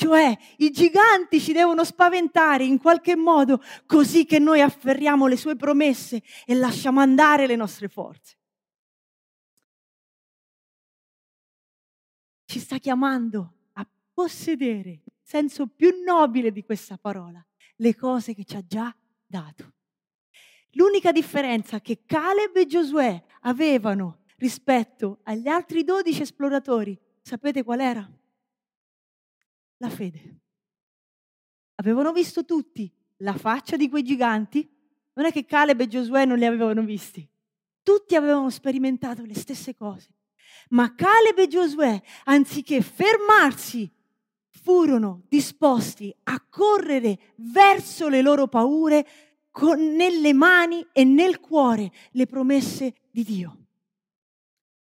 Cioè 0.00 0.34
i 0.56 0.70
giganti 0.70 1.38
ci 1.38 1.52
devono 1.52 1.84
spaventare 1.84 2.64
in 2.64 2.78
qualche 2.78 3.16
modo 3.16 3.62
così 3.84 4.24
che 4.24 4.38
noi 4.38 4.62
afferriamo 4.62 5.26
le 5.26 5.36
sue 5.36 5.56
promesse 5.56 6.22
e 6.46 6.54
lasciamo 6.54 7.00
andare 7.00 7.46
le 7.46 7.54
nostre 7.54 7.86
forze. 7.88 8.38
Ci 12.46 12.58
sta 12.60 12.78
chiamando 12.78 13.52
a 13.74 13.86
possedere, 14.14 15.02
il 15.04 15.12
senso 15.20 15.66
più 15.66 16.02
nobile 16.02 16.50
di 16.50 16.64
questa 16.64 16.96
parola, 16.96 17.44
le 17.76 17.94
cose 17.94 18.34
che 18.34 18.46
ci 18.46 18.56
ha 18.56 18.64
già 18.66 18.96
dato. 19.26 19.74
L'unica 20.70 21.12
differenza 21.12 21.82
che 21.82 22.04
Caleb 22.06 22.56
e 22.56 22.64
Giosuè 22.64 23.22
avevano 23.42 24.20
rispetto 24.38 25.18
agli 25.24 25.46
altri 25.46 25.84
dodici 25.84 26.22
esploratori, 26.22 26.98
sapete 27.20 27.62
qual 27.62 27.80
era? 27.80 28.10
La 29.80 29.88
fede. 29.88 30.40
Avevano 31.76 32.12
visto 32.12 32.44
tutti 32.44 32.90
la 33.18 33.34
faccia 33.34 33.76
di 33.76 33.88
quei 33.88 34.02
giganti? 34.02 34.68
Non 35.14 35.26
è 35.26 35.32
che 35.32 35.44
Caleb 35.44 35.80
e 35.80 35.88
Giosuè 35.88 36.24
non 36.24 36.38
li 36.38 36.44
avevano 36.44 36.82
visti. 36.82 37.26
Tutti 37.82 38.14
avevano 38.14 38.50
sperimentato 38.50 39.24
le 39.24 39.34
stesse 39.34 39.74
cose. 39.74 40.14
Ma 40.70 40.94
Caleb 40.94 41.38
e 41.38 41.46
Giosuè, 41.46 42.00
anziché 42.24 42.82
fermarsi, 42.82 43.90
furono 44.50 45.22
disposti 45.28 46.14
a 46.24 46.44
correre 46.48 47.34
verso 47.36 48.08
le 48.08 48.20
loro 48.20 48.46
paure 48.48 49.06
con 49.50 49.80
nelle 49.94 50.34
mani 50.34 50.86
e 50.92 51.04
nel 51.04 51.40
cuore 51.40 51.90
le 52.12 52.26
promesse 52.26 52.94
di 53.10 53.24
Dio. 53.24 53.56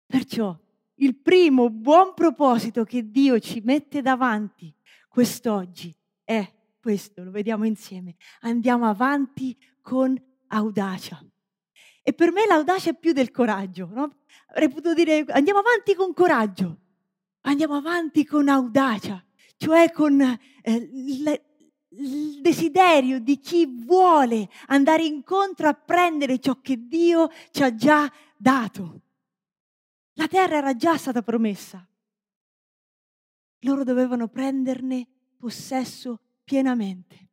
Perciò 0.06 0.58
il 0.96 1.16
primo 1.16 1.70
buon 1.70 2.12
proposito 2.14 2.84
che 2.84 3.10
Dio 3.10 3.38
ci 3.38 3.62
mette 3.64 4.02
davanti 4.02 4.72
quest'oggi 5.10 5.94
è 6.24 6.48
questo, 6.80 7.22
lo 7.22 7.30
vediamo 7.30 7.66
insieme. 7.66 8.14
Andiamo 8.40 8.88
avanti 8.88 9.56
con 9.82 10.16
audacia. 10.46 11.22
E 12.02 12.14
per 12.14 12.32
me 12.32 12.46
l'audacia 12.46 12.90
è 12.90 12.98
più 12.98 13.12
del 13.12 13.30
coraggio, 13.30 13.88
no? 13.92 14.20
Avrei 14.48 14.68
potuto 14.68 14.94
dire 14.94 15.24
andiamo 15.28 15.58
avanti 15.58 15.94
con 15.94 16.14
coraggio, 16.14 16.78
andiamo 17.42 17.74
avanti 17.74 18.24
con 18.24 18.48
audacia, 18.48 19.22
cioè 19.58 19.92
con 19.92 20.20
eh, 20.20 20.88
le, 21.22 21.44
il 21.90 22.40
desiderio 22.40 23.20
di 23.20 23.38
chi 23.38 23.66
vuole 23.66 24.48
andare 24.68 25.04
incontro 25.04 25.68
a 25.68 25.74
prendere 25.74 26.38
ciò 26.38 26.60
che 26.60 26.86
Dio 26.86 27.28
ci 27.50 27.62
ha 27.62 27.74
già 27.74 28.10
dato. 28.36 29.02
La 30.14 30.26
terra 30.26 30.56
era 30.56 30.74
già 30.76 30.96
stata 30.96 31.22
promessa. 31.22 31.86
Loro 33.60 33.84
dovevano 33.84 34.28
prenderne 34.28 35.06
possesso 35.36 36.20
pienamente. 36.44 37.28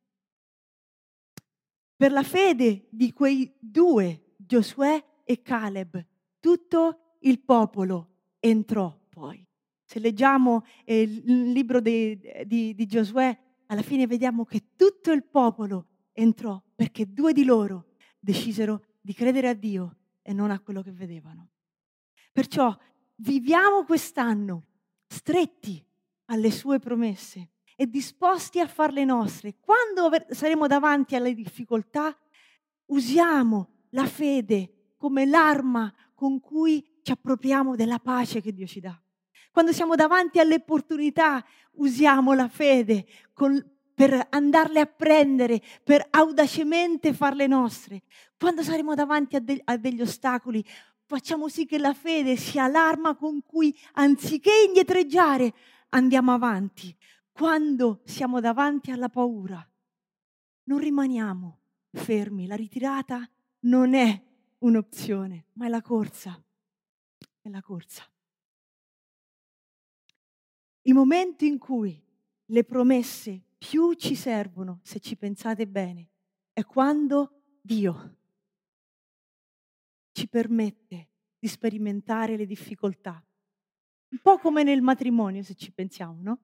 Per 1.96 2.12
la 2.12 2.24
fede 2.24 2.88
di 2.90 3.12
quei 3.14 3.54
due, 3.60 4.34
Giosuè 4.38 5.04
e 5.24 5.42
Caleb, 5.42 6.06
tutto 6.40 7.16
il 7.22 7.40
popolo 7.40 8.10
entrò 8.40 8.96
poi. 9.10 9.44
Se 9.84 10.00
leggiamo 10.00 10.66
eh, 10.84 11.02
il 11.02 11.52
libro 11.52 11.80
di, 11.80 12.20
di, 12.46 12.76
di 12.76 12.86
Giosuè, 12.86 13.36
alla 13.68 13.82
fine 13.82 14.06
vediamo 14.06 14.46
che 14.46 14.76
tutto 14.76 15.12
il 15.12 15.24
popolo 15.24 15.88
entrò 16.12 16.62
perché 16.76 17.12
due 17.12 17.34
di 17.34 17.44
loro 17.44 17.88
decisero 18.20 18.84
di 19.02 19.14
credere 19.14 19.50
a 19.50 19.54
Dio 19.54 19.96
e 20.22 20.34
non 20.34 20.52
a 20.52 20.60
quello 20.60 20.82
che 20.82 20.92
vedevano. 20.92 21.50
Perciò 22.32 22.78
viviamo 23.16 23.86
quest'anno 23.86 24.66
stretti 25.08 25.84
alle 26.28 26.52
sue 26.52 26.80
promesse 26.80 27.50
e 27.76 27.88
disposti 27.88 28.60
a 28.60 28.68
farle 28.68 29.06
nostre. 29.06 29.56
Quando 29.60 30.10
saremo 30.30 30.68
davanti 30.68 31.16
alle 31.16 31.34
difficoltà, 31.34 32.16
usiamo 32.88 33.70
la 33.92 34.06
fede 34.06 34.94
come 34.98 35.26
l'arma 35.26 35.94
con 36.16 36.40
cui 36.40 37.00
ci 37.02 37.12
appropriamo 37.12 37.76
della 37.76 38.00
pace 38.00 38.42
che 38.42 38.54
Dio 38.54 38.66
ci 38.66 38.80
dà. 38.80 39.00
Quando 39.52 39.72
siamo 39.72 39.96
davanti 39.96 40.40
alle 40.40 40.56
opportunità, 40.56 41.44
usiamo 41.74 42.34
la 42.34 42.48
fede 42.48 43.06
con, 43.34 43.64
per 43.94 44.28
andarle 44.30 44.80
a 44.80 44.86
prendere, 44.86 45.62
per 45.84 46.06
audacemente 46.10 47.14
farle 47.14 47.48
nostre. 47.48 48.04
Quando 48.38 48.62
saremo 48.64 48.94
davanti 48.94 49.36
a, 49.36 49.40
de, 49.40 49.62
a 49.64 49.78
degli 49.78 50.02
ostacoli, 50.02 50.64
facciamo 51.06 51.48
sì 51.48 51.66
che 51.66 51.80
la 51.80 51.94
fede 51.94 52.36
sia 52.36 52.68
l'arma 52.68 53.16
con 53.16 53.42
cui, 53.44 53.76
anziché 53.94 54.52
indietreggiare, 54.68 55.54
andiamo 55.90 56.34
avanti. 56.34 56.96
Quando 57.32 58.02
siamo 58.06 58.40
davanti 58.40 58.92
alla 58.92 59.10
paura, 59.10 59.66
non 60.64 60.80
rimaniamo 60.80 61.60
fermi. 61.92 62.48
La 62.48 62.56
ritirata 62.56 63.30
non 63.62 63.94
è 63.94 64.24
un'opzione, 64.60 65.46
ma 65.54 65.66
è 65.66 65.70
la 65.70 65.82
corsa. 65.82 66.42
È 67.42 67.50
la 67.50 67.62
corsa. 67.62 68.04
Il 70.82 70.94
momento 70.94 71.46
in 71.46 71.58
cui 71.58 72.02
le 72.46 72.64
promesse 72.64 73.44
più 73.58 73.94
ci 73.94 74.16
servono, 74.16 74.80
se 74.84 75.00
ci 75.00 75.18
pensate 75.18 75.68
bene, 75.68 76.10
è 76.54 76.64
quando 76.64 77.42
Dio 77.62 78.16
ci 80.12 80.28
permette 80.28 81.10
di 81.38 81.48
sperimentare 81.48 82.38
le 82.38 82.46
difficoltà. 82.46 83.22
Un 84.10 84.20
po' 84.22 84.38
come 84.38 84.64
nel 84.64 84.82
matrimonio, 84.82 85.44
se 85.44 85.56
ci 85.56 85.72
pensiamo, 85.72 86.18
no? 86.22 86.40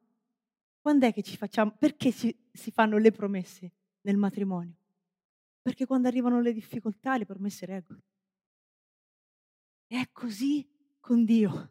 Quando 0.82 1.06
è 1.06 1.14
che 1.14 1.24
ci 1.24 1.38
facciamo, 1.38 1.72
perché 1.78 2.12
si, 2.12 2.36
si 2.52 2.72
fanno 2.72 2.98
le 2.98 3.12
promesse 3.12 3.72
nel 4.02 4.18
matrimonio? 4.18 4.76
Perché 5.62 5.86
quando 5.86 6.10
arrivano 6.10 6.42
le 6.42 6.52
difficoltà 6.52 7.18
le 7.18 7.26
promesse 7.26 7.66
reggono. 7.66 8.02
è 9.88 10.10
così 10.12 10.68
con 11.00 11.24
Dio. 11.24 11.70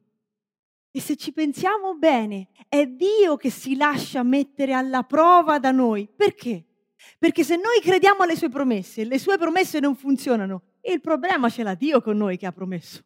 E 0.90 1.00
se 1.00 1.16
ci 1.16 1.32
pensiamo 1.32 1.94
bene, 1.96 2.48
è 2.68 2.86
Dio 2.86 3.36
che 3.36 3.50
si 3.50 3.76
lascia 3.76 4.22
mettere 4.22 4.72
alla 4.72 5.02
prova 5.02 5.58
da 5.58 5.70
noi. 5.72 6.08
Perché? 6.08 6.64
Perché 7.18 7.44
se 7.44 7.56
noi 7.56 7.80
crediamo 7.82 8.22
alle 8.22 8.36
sue 8.36 8.48
promesse 8.48 9.04
le 9.04 9.18
sue 9.18 9.36
promesse 9.36 9.80
non 9.80 9.94
funzionano, 9.94 10.62
il 10.82 11.00
problema 11.00 11.48
ce 11.48 11.62
l'ha 11.62 11.74
Dio 11.74 12.00
con 12.00 12.16
noi 12.16 12.36
che 12.36 12.46
ha 12.46 12.52
promesso. 12.52 13.02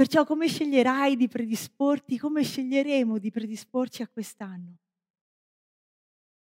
Perciò 0.00 0.24
come 0.24 0.48
sceglierai 0.48 1.14
di 1.14 1.28
predisporti, 1.28 2.16
come 2.16 2.42
sceglieremo 2.42 3.18
di 3.18 3.30
predisporci 3.30 4.00
a 4.00 4.08
quest'anno? 4.08 4.78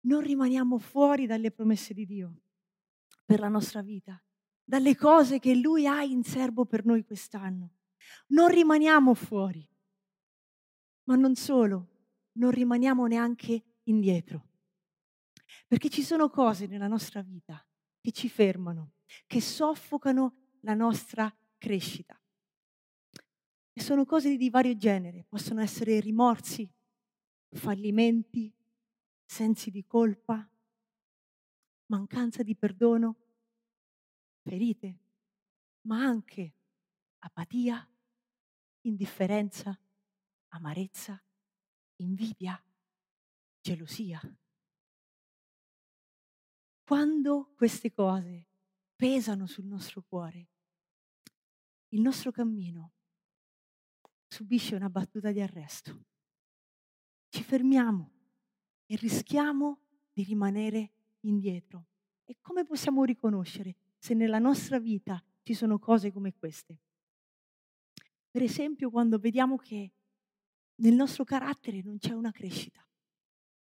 Non 0.07 0.21
rimaniamo 0.21 0.79
fuori 0.79 1.27
dalle 1.27 1.51
promesse 1.51 1.93
di 1.93 2.07
Dio 2.07 2.41
per 3.23 3.39
la 3.39 3.47
nostra 3.47 3.83
vita, 3.83 4.19
dalle 4.63 4.95
cose 4.95 5.37
che 5.37 5.53
Lui 5.53 5.85
ha 5.85 6.01
in 6.01 6.23
serbo 6.23 6.65
per 6.65 6.85
noi 6.85 7.05
quest'anno. 7.05 7.75
Non 8.29 8.47
rimaniamo 8.47 9.13
fuori, 9.13 9.63
ma 11.03 11.15
non 11.15 11.35
solo, 11.35 11.89
non 12.39 12.49
rimaniamo 12.49 13.05
neanche 13.05 13.63
indietro. 13.83 14.47
Perché 15.67 15.89
ci 15.89 16.01
sono 16.01 16.31
cose 16.31 16.65
nella 16.65 16.87
nostra 16.87 17.21
vita 17.21 17.63
che 18.01 18.11
ci 18.11 18.27
fermano, 18.27 18.93
che 19.27 19.39
soffocano 19.39 20.33
la 20.61 20.73
nostra 20.73 21.31
crescita. 21.59 22.19
E 23.77 23.81
sono 23.81 24.05
cose 24.05 24.37
di 24.37 24.49
vario 24.49 24.77
genere, 24.77 25.25
possono 25.27 25.59
essere 25.59 25.99
rimorsi, 25.99 26.65
fallimenti, 27.49 28.49
sensi 29.25 29.69
di 29.69 29.85
colpa, 29.85 30.49
mancanza 31.87 32.41
di 32.41 32.55
perdono, 32.55 33.17
ferite, 34.43 34.99
ma 35.81 36.05
anche 36.05 36.53
apatia, 37.19 37.85
indifferenza, 38.83 39.77
amarezza, 40.53 41.21
invidia, 41.97 42.57
gelosia. 43.59 44.21
Quando 46.81 47.51
queste 47.57 47.91
cose 47.91 48.45
pesano 48.95 49.47
sul 49.47 49.65
nostro 49.65 50.01
cuore, 50.01 50.47
il 51.89 51.99
nostro 51.99 52.31
cammino 52.31 52.93
subisce 54.27 54.75
una 54.75 54.89
battuta 54.89 55.31
di 55.31 55.41
arresto. 55.41 56.05
Ci 57.29 57.43
fermiamo 57.43 58.11
e 58.85 58.95
rischiamo 58.95 59.79
di 60.13 60.23
rimanere 60.23 60.91
indietro. 61.21 61.87
E 62.23 62.37
come 62.41 62.65
possiamo 62.65 63.03
riconoscere 63.03 63.75
se 63.97 64.13
nella 64.13 64.39
nostra 64.39 64.79
vita 64.79 65.21
ci 65.43 65.53
sono 65.53 65.77
cose 65.77 66.11
come 66.11 66.33
queste? 66.33 66.79
Per 68.29 68.41
esempio 68.41 68.89
quando 68.89 69.17
vediamo 69.17 69.57
che 69.57 69.91
nel 70.75 70.93
nostro 70.93 71.23
carattere 71.23 71.81
non 71.81 71.97
c'è 71.97 72.13
una 72.13 72.31
crescita, 72.31 72.85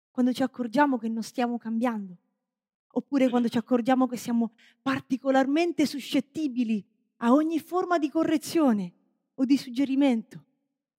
quando 0.09 0.33
ci 0.33 0.41
accorgiamo 0.41 0.97
che 0.97 1.09
non 1.09 1.21
stiamo 1.21 1.57
cambiando, 1.57 2.17
oppure 2.87 3.29
quando 3.29 3.49
ci 3.49 3.57
accorgiamo 3.57 4.07
che 4.07 4.17
siamo 4.17 4.53
particolarmente 4.81 5.85
suscettibili 5.85 6.83
a 7.17 7.33
ogni 7.33 7.59
forma 7.59 7.99
di 7.99 8.09
correzione 8.09 8.93
o 9.39 9.45
di 9.45 9.57
suggerimento, 9.57 10.43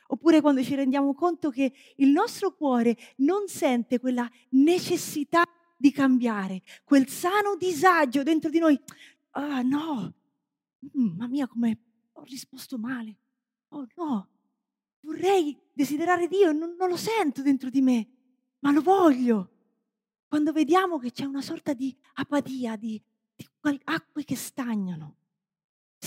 oppure 0.09 0.40
quando 0.40 0.62
ci 0.62 0.75
rendiamo 0.75 1.14
conto 1.14 1.50
che 1.50 1.73
il 1.97 2.11
nostro 2.11 2.54
cuore 2.54 2.97
non 3.16 3.49
sente 3.49 3.99
quella 3.99 4.28
necessità 4.50 5.45
di 5.76 5.92
cambiare, 5.92 6.62
quel 6.85 7.09
sano 7.09 7.57
disagio 7.57 8.23
dentro 8.23 8.50
di 8.50 8.59
noi. 8.59 8.78
Ah 9.30 9.62
no, 9.62 10.14
mm, 10.85 11.07
mamma 11.07 11.28
mia 11.28 11.47
come 11.47 11.78
ho 12.12 12.23
risposto 12.23 12.78
male. 12.78 13.16
Oh 13.68 13.87
no, 13.97 14.28
vorrei 15.00 15.57
desiderare 15.73 16.26
Dio, 16.26 16.52
non, 16.52 16.75
non 16.76 16.88
lo 16.88 16.97
sento 16.97 17.42
dentro 17.42 17.71
di 17.71 17.80
me, 17.80 18.09
ma 18.61 18.73
lo 18.73 18.83
voglio. 18.83 19.52
Quando 20.26 20.52
vediamo 20.52 20.99
che 20.99 21.10
c'è 21.10 21.25
una 21.25 21.41
sorta 21.41 21.73
di 21.73 21.97
apatia, 22.15 22.76
di, 22.76 23.00
di 23.34 23.49
acque 23.84 24.25
che 24.25 24.36
stagnano, 24.36 25.17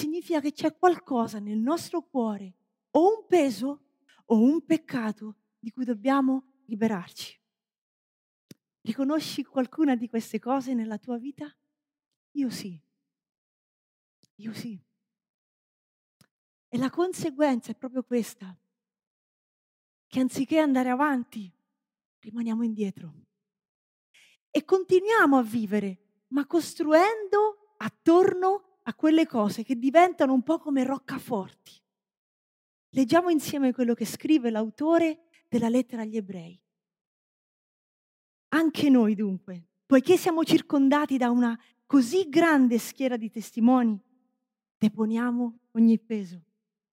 significa 0.01 0.39
che 0.41 0.51
c'è 0.51 0.75
qualcosa 0.75 1.37
nel 1.37 1.59
nostro 1.59 2.01
cuore, 2.01 2.55
o 2.91 3.19
un 3.19 3.27
peso 3.27 3.83
o 4.25 4.39
un 4.39 4.65
peccato 4.65 5.35
di 5.59 5.69
cui 5.69 5.85
dobbiamo 5.85 6.63
liberarci. 6.65 7.39
Riconosci 8.81 9.43
qualcuna 9.43 9.95
di 9.95 10.09
queste 10.09 10.39
cose 10.39 10.73
nella 10.73 10.97
tua 10.97 11.17
vita? 11.19 11.55
Io 12.31 12.49
sì. 12.49 12.81
Io 14.37 14.53
sì. 14.53 14.81
E 16.67 16.77
la 16.79 16.89
conseguenza 16.89 17.71
è 17.71 17.75
proprio 17.75 18.03
questa, 18.03 18.57
che 20.07 20.19
anziché 20.19 20.57
andare 20.57 20.89
avanti, 20.89 21.51
rimaniamo 22.21 22.63
indietro. 22.63 23.13
E 24.49 24.65
continuiamo 24.65 25.37
a 25.37 25.43
vivere, 25.43 26.23
ma 26.29 26.47
costruendo 26.47 27.75
attorno 27.77 28.70
a 28.91 28.93
quelle 28.93 29.25
cose 29.25 29.63
che 29.63 29.77
diventano 29.77 30.34
un 30.34 30.43
po' 30.43 30.60
come 30.60 30.84
roccaforti. 30.84 31.82
Leggiamo 32.89 33.30
insieme 33.30 33.71
quello 33.71 33.93
che 33.93 34.06
scrive 34.06 34.49
l'autore 34.49 35.27
della 35.47 35.69
lettera 35.69 36.01
agli 36.01 36.17
ebrei. 36.17 36.62
Anche 38.49 38.89
noi 38.89 39.15
dunque, 39.15 39.69
poiché 39.86 40.17
siamo 40.17 40.43
circondati 40.43 41.17
da 41.17 41.30
una 41.30 41.58
così 41.86 42.27
grande 42.27 42.77
schiera 42.77 43.15
di 43.15 43.30
testimoni, 43.30 43.97
deponiamo 44.77 45.60
ogni 45.71 45.97
peso 45.97 46.43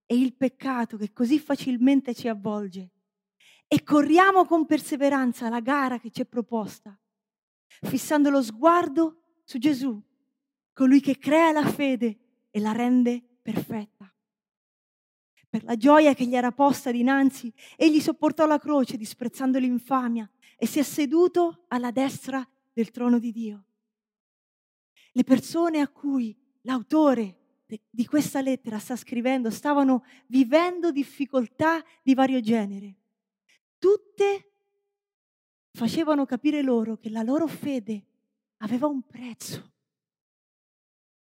e 0.07 0.17
il 0.17 0.35
peccato 0.35 0.97
che 0.97 1.13
così 1.13 1.41
facilmente 1.41 2.15
ci 2.15 2.29
avvolge 2.29 2.91
e 3.67 3.83
corriamo 3.83 4.45
con 4.45 4.67
perseveranza 4.67 5.49
la 5.49 5.61
gara 5.61 5.99
che 5.99 6.11
ci 6.11 6.23
è 6.23 6.27
proposta, 6.27 6.97
fissando 7.67 8.31
lo 8.31 8.41
sguardo 8.41 9.41
su 9.43 9.59
Gesù, 9.59 10.01
colui 10.79 11.01
che 11.01 11.19
crea 11.19 11.51
la 11.51 11.69
fede 11.69 12.19
e 12.53 12.61
la 12.61 12.71
rende 12.71 13.21
perfetta. 13.43 14.09
Per 15.49 15.65
la 15.65 15.77
gioia 15.77 16.15
che 16.15 16.25
gli 16.25 16.37
era 16.37 16.53
posta 16.53 16.93
dinanzi, 16.93 17.53
egli 17.75 17.99
sopportò 17.99 18.47
la 18.47 18.61
croce 18.61 18.97
disprezzando 18.97 19.59
l'infamia 19.59 20.31
e 20.57 20.67
si 20.67 20.79
è 20.79 20.85
seduto 20.85 21.65
alla 21.67 21.91
destra 21.91 22.49
del 22.73 22.93
trono 22.93 23.19
di 23.19 23.33
Dio. 23.33 23.65
Le 25.11 25.25
persone 25.25 25.81
a 25.81 25.89
cui 25.89 26.33
l'autore 26.61 27.65
di 27.91 28.07
questa 28.07 28.41
lettera 28.41 28.79
sta 28.79 28.95
scrivendo 28.95 29.51
stavano 29.51 30.05
vivendo 30.29 30.93
difficoltà 30.93 31.85
di 32.05 32.15
vario 32.15 32.41
genere. 32.41 32.95
Tutte 33.79 34.53
facevano 35.73 36.25
capire 36.25 36.63
loro 36.63 36.99
che 36.99 37.11
la 37.11 37.23
loro 37.23 37.49
fede 37.49 38.07
aveva 38.59 38.87
un 38.87 39.03
prezzo, 39.03 39.73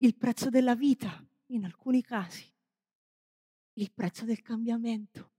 il 0.04 0.16
prezzo 0.18 0.50
della 0.50 0.76
vita 0.76 1.26
in 1.48 1.64
alcuni 1.64 2.02
casi, 2.04 2.46
il 3.76 3.92
prezzo 3.94 4.26
del 4.26 4.42
cambiamento 4.42 5.32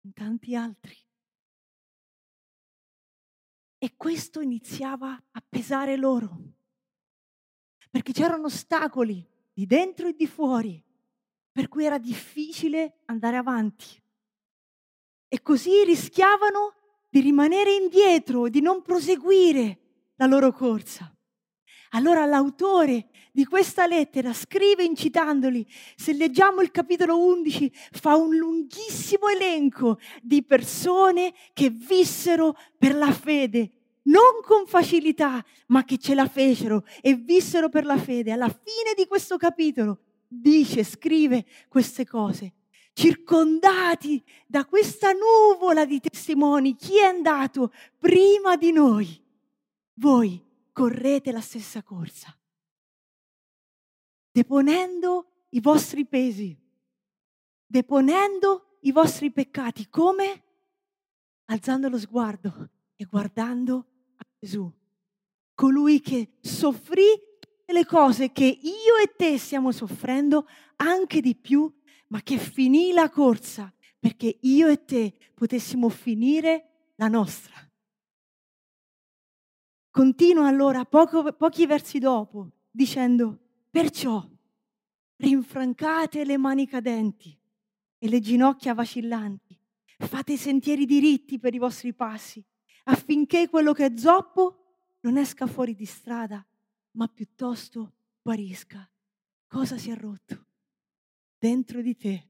in 0.00 0.14
tanti 0.14 0.56
altri. 0.56 0.96
E 3.76 3.94
questo 3.96 4.40
iniziava 4.40 5.22
a 5.30 5.44
pesare 5.46 5.96
loro, 5.96 6.54
perché 7.90 8.12
c'erano 8.12 8.46
ostacoli 8.46 9.22
di 9.52 9.66
dentro 9.66 10.08
e 10.08 10.14
di 10.14 10.26
fuori, 10.26 10.82
per 11.52 11.68
cui 11.68 11.84
era 11.84 11.98
difficile 11.98 13.00
andare 13.04 13.36
avanti. 13.36 14.02
E 15.28 15.42
così 15.42 15.84
rischiavano 15.84 16.74
di 17.10 17.20
rimanere 17.20 17.74
indietro, 17.74 18.48
di 18.48 18.62
non 18.62 18.80
proseguire 18.80 20.12
la 20.16 20.24
loro 20.24 20.50
corsa. 20.52 21.15
Allora 21.90 22.26
l'autore 22.26 23.08
di 23.32 23.44
questa 23.44 23.86
lettera 23.86 24.32
scrive 24.32 24.82
incitandoli, 24.84 25.66
se 25.94 26.12
leggiamo 26.12 26.60
il 26.62 26.70
capitolo 26.70 27.18
11, 27.18 27.70
fa 27.92 28.16
un 28.16 28.34
lunghissimo 28.36 29.28
elenco 29.28 29.98
di 30.22 30.42
persone 30.42 31.34
che 31.52 31.70
vissero 31.70 32.56
per 32.78 32.94
la 32.94 33.12
fede 33.12 33.70
non 34.06 34.40
con 34.42 34.66
facilità, 34.66 35.44
ma 35.68 35.84
che 35.84 35.98
ce 35.98 36.14
la 36.14 36.28
fecero 36.28 36.84
e 37.00 37.14
vissero 37.14 37.68
per 37.68 37.84
la 37.84 37.96
fede. 37.96 38.32
Alla 38.32 38.48
fine 38.48 38.94
di 38.96 39.06
questo 39.06 39.36
capitolo 39.36 39.98
dice, 40.28 40.84
scrive 40.84 41.44
queste 41.68 42.06
cose. 42.06 42.52
Circondati 42.92 44.22
da 44.46 44.64
questa 44.64 45.10
nuvola 45.12 45.84
di 45.84 46.00
testimoni, 46.00 46.76
chi 46.76 46.98
è 46.98 47.04
andato 47.04 47.72
prima 47.98 48.56
di 48.56 48.72
noi? 48.72 49.20
Voi 49.94 50.45
correte 50.76 51.32
la 51.32 51.40
stessa 51.40 51.82
corsa, 51.82 52.38
deponendo 54.30 55.46
i 55.52 55.60
vostri 55.60 56.04
pesi, 56.04 56.54
deponendo 57.64 58.80
i 58.80 58.92
vostri 58.92 59.32
peccati. 59.32 59.88
Come? 59.88 60.42
Alzando 61.46 61.88
lo 61.88 61.98
sguardo 61.98 62.68
e 62.94 63.06
guardando 63.06 63.86
Gesù, 64.38 64.70
colui 65.54 66.02
che 66.02 66.36
soffrì 66.42 67.06
le 67.64 67.86
cose 67.86 68.30
che 68.30 68.44
io 68.44 68.96
e 69.02 69.14
te 69.16 69.38
stiamo 69.38 69.72
soffrendo, 69.72 70.46
anche 70.76 71.22
di 71.22 71.34
più, 71.34 71.74
ma 72.08 72.20
che 72.20 72.36
finì 72.36 72.92
la 72.92 73.08
corsa 73.08 73.72
perché 73.98 74.40
io 74.42 74.68
e 74.68 74.84
te 74.84 75.16
potessimo 75.32 75.88
finire 75.88 76.90
la 76.96 77.08
nostra. 77.08 77.65
Continua 79.96 80.46
allora 80.46 80.84
poco, 80.84 81.32
pochi 81.32 81.64
versi 81.64 81.98
dopo 81.98 82.50
dicendo, 82.70 83.38
perciò 83.70 84.22
rinfrancate 85.16 86.22
le 86.26 86.36
mani 86.36 86.66
cadenti 86.66 87.34
e 87.96 88.06
le 88.06 88.20
ginocchia 88.20 88.74
vacillanti, 88.74 89.58
fate 89.96 90.36
sentieri 90.36 90.84
diritti 90.84 91.38
per 91.38 91.54
i 91.54 91.58
vostri 91.58 91.94
passi, 91.94 92.44
affinché 92.84 93.48
quello 93.48 93.72
che 93.72 93.86
è 93.86 93.96
zoppo 93.96 94.98
non 95.00 95.16
esca 95.16 95.46
fuori 95.46 95.74
di 95.74 95.86
strada, 95.86 96.46
ma 96.90 97.08
piuttosto 97.08 97.94
guarisca. 98.20 98.86
Cosa 99.46 99.78
si 99.78 99.90
è 99.90 99.96
rotto? 99.96 100.46
Dentro 101.38 101.80
di 101.80 101.96
te. 101.96 102.28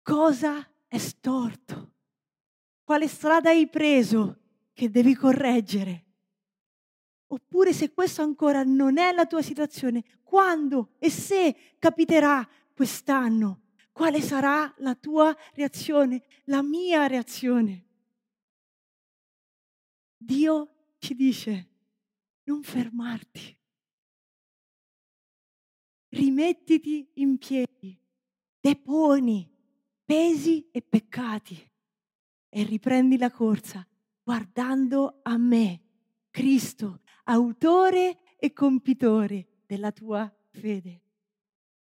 Cosa 0.00 0.66
è 0.88 0.96
storto? 0.96 1.92
Quale 2.84 3.06
strada 3.06 3.50
hai 3.50 3.68
preso 3.68 4.43
che 4.74 4.90
devi 4.90 5.14
correggere? 5.14 6.02
Oppure 7.28 7.72
se 7.72 7.92
questo 7.92 8.20
ancora 8.20 8.62
non 8.62 8.98
è 8.98 9.12
la 9.12 9.26
tua 9.26 9.40
situazione, 9.40 10.04
quando 10.22 10.90
e 10.98 11.08
se 11.08 11.56
capiterà 11.78 12.46
quest'anno, 12.74 13.62
quale 13.92 14.20
sarà 14.20 14.72
la 14.78 14.94
tua 14.94 15.34
reazione, 15.54 16.24
la 16.44 16.62
mia 16.62 17.06
reazione? 17.06 17.86
Dio 20.16 20.94
ci 20.98 21.14
dice, 21.14 21.68
non 22.44 22.62
fermarti, 22.62 23.56
rimettiti 26.08 27.10
in 27.14 27.38
piedi, 27.38 27.98
deponi 28.60 29.50
pesi 30.04 30.68
e 30.70 30.82
peccati 30.82 31.70
e 32.48 32.62
riprendi 32.62 33.16
la 33.16 33.30
corsa 33.30 33.86
guardando 34.24 35.20
a 35.22 35.36
me, 35.36 35.82
Cristo, 36.30 37.02
autore 37.24 38.36
e 38.38 38.52
compitore 38.52 39.60
della 39.66 39.92
tua 39.92 40.32
fede. 40.50 41.02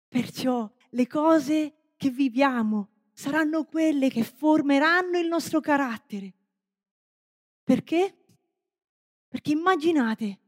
Perciò 0.07 0.69
le 0.91 1.07
cose 1.07 1.93
che 1.95 2.09
viviamo 2.09 2.89
saranno 3.13 3.63
quelle 3.63 4.09
che 4.09 4.23
formeranno 4.23 5.17
il 5.17 5.27
nostro 5.27 5.59
carattere. 5.61 6.33
Perché? 7.63 8.15
Perché 9.27 9.51
immaginate, 9.51 10.39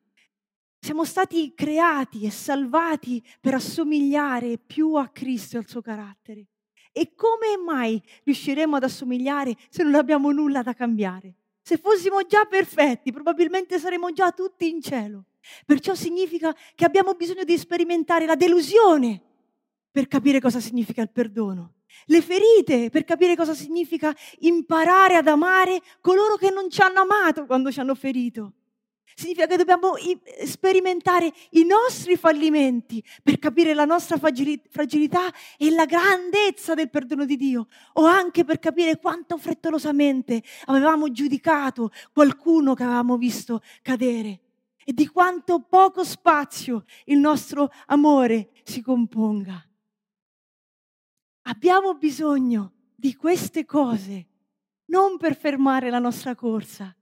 siamo 0.79 1.03
stati 1.03 1.53
creati 1.53 2.25
e 2.25 2.31
salvati 2.31 3.25
per 3.41 3.55
assomigliare 3.55 4.57
più 4.57 4.93
a 4.95 5.09
Cristo 5.09 5.55
e 5.55 5.59
al 5.59 5.67
suo 5.67 5.81
carattere. 5.81 6.47
E 6.91 7.13
come 7.15 7.57
mai 7.63 8.01
riusciremo 8.23 8.75
ad 8.75 8.83
assomigliare 8.83 9.55
se 9.69 9.83
non 9.83 9.95
abbiamo 9.95 10.31
nulla 10.31 10.61
da 10.61 10.73
cambiare? 10.73 11.38
Se 11.69 11.77
fossimo 11.77 12.25
già 12.25 12.45
perfetti, 12.45 13.11
probabilmente 13.11 13.77
saremmo 13.77 14.11
già 14.11 14.31
tutti 14.31 14.67
in 14.67 14.81
cielo. 14.81 15.25
Perciò 15.67 15.93
significa 15.93 16.51
che 16.73 16.83
abbiamo 16.83 17.13
bisogno 17.13 17.43
di 17.43 17.55
sperimentare 17.59 18.25
la 18.25 18.33
delusione 18.33 19.21
per 19.91 20.07
capire 20.07 20.39
cosa 20.39 20.59
significa 20.59 21.03
il 21.03 21.11
perdono, 21.11 21.73
le 22.05 22.23
ferite 22.23 22.89
per 22.89 23.03
capire 23.03 23.35
cosa 23.35 23.53
significa 23.53 24.11
imparare 24.39 25.13
ad 25.13 25.27
amare 25.27 25.79
coloro 26.01 26.37
che 26.37 26.49
non 26.49 26.71
ci 26.71 26.81
hanno 26.81 27.01
amato 27.01 27.45
quando 27.45 27.71
ci 27.71 27.79
hanno 27.79 27.93
ferito. 27.93 28.53
Significa 29.15 29.47
che 29.47 29.57
dobbiamo 29.57 29.93
sperimentare 30.45 31.31
i 31.51 31.65
nostri 31.65 32.15
fallimenti 32.15 33.03
per 33.21 33.37
capire 33.39 33.73
la 33.73 33.85
nostra 33.85 34.17
fragilità 34.17 35.33
e 35.57 35.71
la 35.71 35.85
grandezza 35.85 36.73
del 36.73 36.89
perdono 36.89 37.25
di 37.25 37.35
Dio, 37.35 37.67
o 37.93 38.05
anche 38.05 38.45
per 38.45 38.59
capire 38.59 38.97
quanto 38.97 39.37
frettolosamente 39.37 40.41
avevamo 40.65 41.11
giudicato 41.11 41.91
qualcuno 42.13 42.73
che 42.73 42.83
avevamo 42.83 43.17
visto 43.17 43.61
cadere 43.81 44.41
e 44.85 44.93
di 44.93 45.07
quanto 45.07 45.59
poco 45.61 46.03
spazio 46.03 46.85
il 47.05 47.19
nostro 47.19 47.71
amore 47.87 48.51
si 48.63 48.81
componga. 48.81 49.63
Abbiamo 51.43 51.95
bisogno 51.95 52.73
di 52.95 53.15
queste 53.15 53.65
cose 53.65 54.27
non 54.85 55.17
per 55.17 55.35
fermare 55.35 55.89
la 55.89 55.99
nostra 55.99 56.35
corsa, 56.35 56.95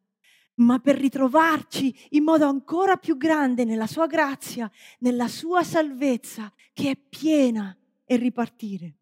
ma 0.57 0.79
per 0.79 0.97
ritrovarci 0.97 2.07
in 2.11 2.23
modo 2.23 2.47
ancora 2.47 2.97
più 2.97 3.17
grande 3.17 3.63
nella 3.65 3.87
sua 3.87 4.07
grazia, 4.07 4.69
nella 4.99 5.27
sua 5.27 5.63
salvezza 5.63 6.51
che 6.73 6.91
è 6.91 6.95
piena 6.95 7.75
e 8.05 8.15
ripartire. 8.15 8.95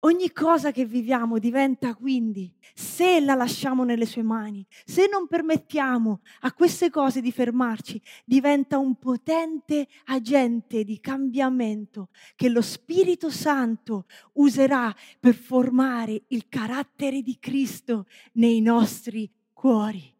Ogni 0.00 0.30
cosa 0.30 0.70
che 0.70 0.84
viviamo 0.84 1.38
diventa 1.38 1.94
quindi, 1.96 2.54
se 2.74 3.18
la 3.18 3.34
lasciamo 3.34 3.82
nelle 3.82 4.06
sue 4.06 4.22
mani, 4.22 4.64
se 4.84 5.08
non 5.10 5.26
permettiamo 5.26 6.20
a 6.42 6.52
queste 6.52 6.90
cose 6.90 7.20
di 7.20 7.32
fermarci, 7.32 8.00
diventa 8.24 8.78
un 8.78 8.94
potente 8.96 9.88
agente 10.04 10.84
di 10.84 11.00
cambiamento 11.00 12.10
che 12.36 12.48
lo 12.48 12.60
Spirito 12.60 13.30
Santo 13.30 14.06
userà 14.34 14.94
per 15.18 15.34
formare 15.34 16.22
il 16.28 16.46
carattere 16.48 17.20
di 17.20 17.38
Cristo 17.40 18.06
nei 18.34 18.60
nostri 18.60 19.28
cuori. 19.56 20.14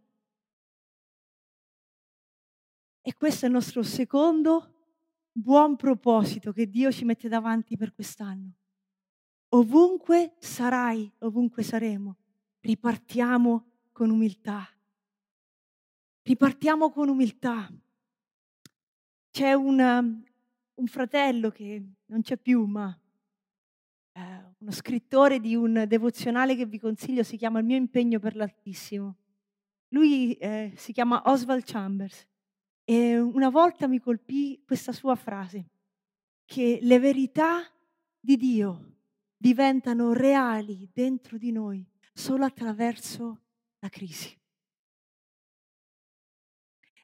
E 3.03 3.15
questo 3.15 3.45
è 3.45 3.49
il 3.49 3.55
nostro 3.55 3.83
secondo 3.83 4.73
buon 5.31 5.77
proposito 5.77 6.53
che 6.53 6.67
Dio 6.69 6.91
ci 6.91 7.05
mette 7.05 7.29
davanti 7.29 7.77
per 7.77 7.93
quest'anno. 7.93 8.53
Ovunque 9.51 10.37
sarai, 10.39 11.13
ovunque 11.19 11.63
saremo, 11.63 12.17
ripartiamo 12.61 13.65
con 13.93 14.09
umiltà. 14.09 14.67
Ripartiamo 16.23 16.91
con 16.91 17.09
umiltà. 17.09 17.71
C'è 19.31 19.53
una, 19.53 19.99
un 20.01 20.87
fratello 20.87 21.51
che 21.51 21.85
non 22.07 22.23
c'è 22.23 22.39
più, 22.39 22.65
ma 22.65 22.99
eh, 24.13 24.45
uno 24.59 24.71
scrittore 24.71 25.41
di 25.41 25.55
un 25.55 25.85
devozionale 25.87 26.57
che 26.57 26.65
vi 26.65 26.79
consiglio, 26.79 27.23
si 27.23 27.37
chiama 27.37 27.59
Il 27.59 27.67
mio 27.67 27.77
impegno 27.77 28.19
per 28.19 28.35
l'Altissimo. 28.35 29.17
Lui 29.89 30.35
eh, 30.35 30.73
si 30.77 30.93
chiama 30.93 31.23
Oswald 31.27 31.65
Chambers 31.65 32.27
e 32.85 33.19
una 33.19 33.51
volta 33.51 33.87
mi 33.87 34.01
colpì 34.01 34.63
questa 34.65 34.93
sua 34.93 35.15
frase, 35.15 35.71
che 36.45 36.79
le 36.83 36.99
verità 36.99 37.63
di 38.19 38.37
Dio 38.37 38.95
diventano 39.37 40.13
reali 40.13 40.89
dentro 40.93 41.37
di 41.37 41.53
noi 41.53 41.85
solo 42.13 42.45
attraverso 42.45 43.43
la 43.81 43.89
crisi. 43.89 44.37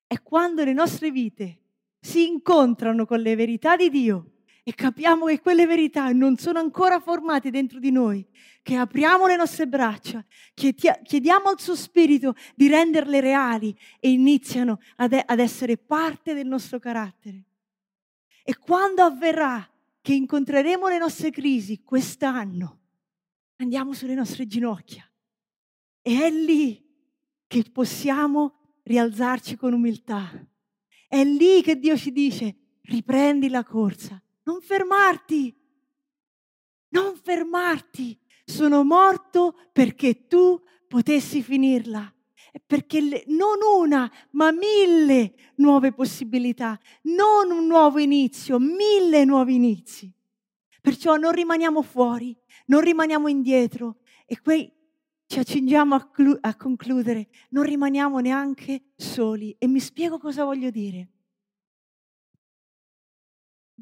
È 0.06 0.20
quando 0.22 0.64
le 0.64 0.72
nostre 0.72 1.10
vite 1.10 1.60
si 2.00 2.26
incontrano 2.26 3.06
con 3.06 3.20
le 3.20 3.34
verità 3.34 3.76
di 3.76 3.90
Dio 3.90 4.31
e 4.64 4.74
capiamo 4.74 5.26
che 5.26 5.40
quelle 5.40 5.66
verità 5.66 6.12
non 6.12 6.36
sono 6.36 6.60
ancora 6.60 7.00
formate 7.00 7.50
dentro 7.50 7.78
di 7.80 7.90
noi, 7.90 8.24
che 8.62 8.76
apriamo 8.76 9.26
le 9.26 9.36
nostre 9.36 9.66
braccia, 9.66 10.24
chiediamo 10.54 11.48
al 11.48 11.60
suo 11.60 11.74
spirito 11.74 12.34
di 12.54 12.68
renderle 12.68 13.20
reali 13.20 13.76
e 13.98 14.10
iniziano 14.10 14.78
ad, 14.96 15.20
ad 15.24 15.38
essere 15.40 15.76
parte 15.76 16.32
del 16.32 16.46
nostro 16.46 16.78
carattere. 16.78 17.44
E 18.44 18.56
quando 18.56 19.02
avverrà 19.02 19.68
che 20.00 20.14
incontreremo 20.14 20.88
le 20.88 20.98
nostre 20.98 21.30
crisi 21.30 21.82
quest'anno, 21.82 22.78
andiamo 23.56 23.92
sulle 23.92 24.14
nostre 24.14 24.46
ginocchia 24.46 25.08
e 26.02 26.24
è 26.24 26.30
lì 26.30 26.84
che 27.46 27.64
possiamo 27.70 28.76
rialzarci 28.82 29.56
con 29.56 29.72
umiltà. 29.72 30.30
È 31.08 31.22
lì 31.24 31.62
che 31.62 31.78
Dio 31.78 31.96
ci 31.96 32.10
dice, 32.10 32.56
riprendi 32.82 33.48
la 33.48 33.62
corsa, 33.62 34.21
non 34.44 34.60
fermarti, 34.60 35.54
non 36.90 37.16
fermarti. 37.16 38.18
Sono 38.44 38.84
morto 38.84 39.54
perché 39.72 40.26
tu 40.26 40.60
potessi 40.88 41.42
finirla. 41.42 42.12
Perché 42.66 43.24
non 43.28 43.58
una, 43.62 44.10
ma 44.32 44.52
mille 44.52 45.34
nuove 45.56 45.92
possibilità, 45.92 46.78
non 47.02 47.50
un 47.50 47.66
nuovo 47.66 47.98
inizio, 47.98 48.58
mille 48.58 49.24
nuovi 49.24 49.54
inizi. 49.54 50.12
Perciò 50.82 51.16
non 51.16 51.32
rimaniamo 51.32 51.80
fuori, 51.80 52.36
non 52.66 52.80
rimaniamo 52.80 53.28
indietro 53.28 54.00
e 54.26 54.38
qui 54.40 54.70
ci 55.26 55.38
accingiamo 55.38 55.94
a, 55.94 56.10
clu- 56.10 56.38
a 56.42 56.54
concludere, 56.54 57.28
non 57.50 57.62
rimaniamo 57.64 58.18
neanche 58.18 58.92
soli. 58.96 59.56
E 59.58 59.66
mi 59.66 59.80
spiego 59.80 60.18
cosa 60.18 60.44
voglio 60.44 60.68
dire. 60.68 61.08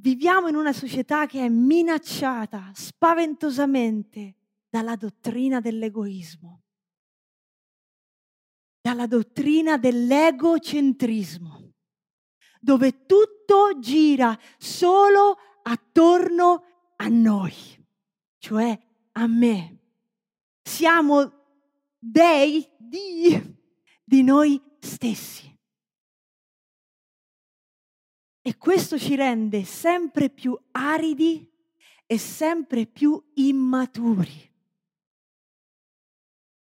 Viviamo 0.00 0.48
in 0.48 0.54
una 0.54 0.72
società 0.72 1.26
che 1.26 1.44
è 1.44 1.48
minacciata 1.50 2.70
spaventosamente 2.72 4.36
dalla 4.70 4.96
dottrina 4.96 5.60
dell'egoismo, 5.60 6.62
dalla 8.80 9.06
dottrina 9.06 9.76
dell'egocentrismo. 9.76 11.72
dove 12.62 13.06
tutto 13.06 13.78
gira 13.78 14.38
solo 14.58 15.36
attorno 15.62 16.64
a 16.96 17.08
noi, 17.08 17.54
cioè 18.38 18.78
a 19.12 19.26
me. 19.26 19.78
Siamo 20.62 21.32
dei 21.98 22.66
di, 22.78 23.58
di 24.04 24.22
noi 24.22 24.60
stessi. 24.78 25.48
E 28.42 28.56
questo 28.56 28.98
ci 28.98 29.14
rende 29.16 29.64
sempre 29.64 30.30
più 30.30 30.58
aridi 30.72 31.46
e 32.06 32.18
sempre 32.18 32.86
più 32.86 33.22
immaturi. 33.34 34.50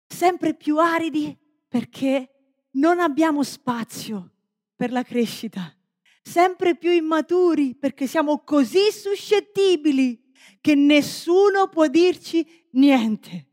Sempre 0.06 0.54
più 0.54 0.78
aridi 0.78 1.37
perché 1.68 2.66
non 2.72 2.98
abbiamo 2.98 3.42
spazio 3.42 4.33
per 4.74 4.90
la 4.90 5.02
crescita. 5.02 5.74
Sempre 6.22 6.76
più 6.76 6.90
immaturi 6.90 7.74
perché 7.74 8.06
siamo 8.06 8.40
così 8.40 8.90
suscettibili 8.90 10.33
che 10.61 10.74
nessuno 10.74 11.68
può 11.68 11.87
dirci 11.87 12.68
niente. 12.72 13.46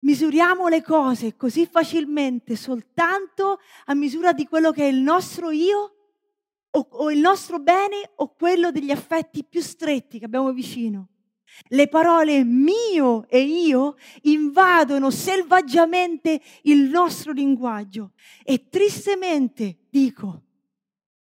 Misuriamo 0.00 0.66
le 0.66 0.82
cose 0.82 1.36
così 1.36 1.66
facilmente 1.66 2.56
soltanto 2.56 3.60
a 3.84 3.94
misura 3.94 4.32
di 4.32 4.46
quello 4.46 4.72
che 4.72 4.82
è 4.82 4.88
il 4.88 5.00
nostro 5.00 5.50
io 5.50 6.01
o, 6.74 6.88
o 6.90 7.10
il 7.10 7.18
nostro 7.18 7.58
bene 7.58 8.12
o 8.16 8.34
quello 8.34 8.70
degli 8.70 8.90
affetti 8.90 9.44
più 9.44 9.60
stretti 9.60 10.18
che 10.18 10.24
abbiamo 10.24 10.52
vicino. 10.52 11.08
Le 11.68 11.88
parole 11.88 12.44
mio 12.44 13.28
e 13.28 13.40
io 13.40 13.96
invadono 14.22 15.10
selvaggiamente 15.10 16.40
il 16.62 16.88
nostro 16.88 17.32
linguaggio 17.32 18.12
e 18.42 18.68
tristemente 18.68 19.86
dico, 19.90 20.42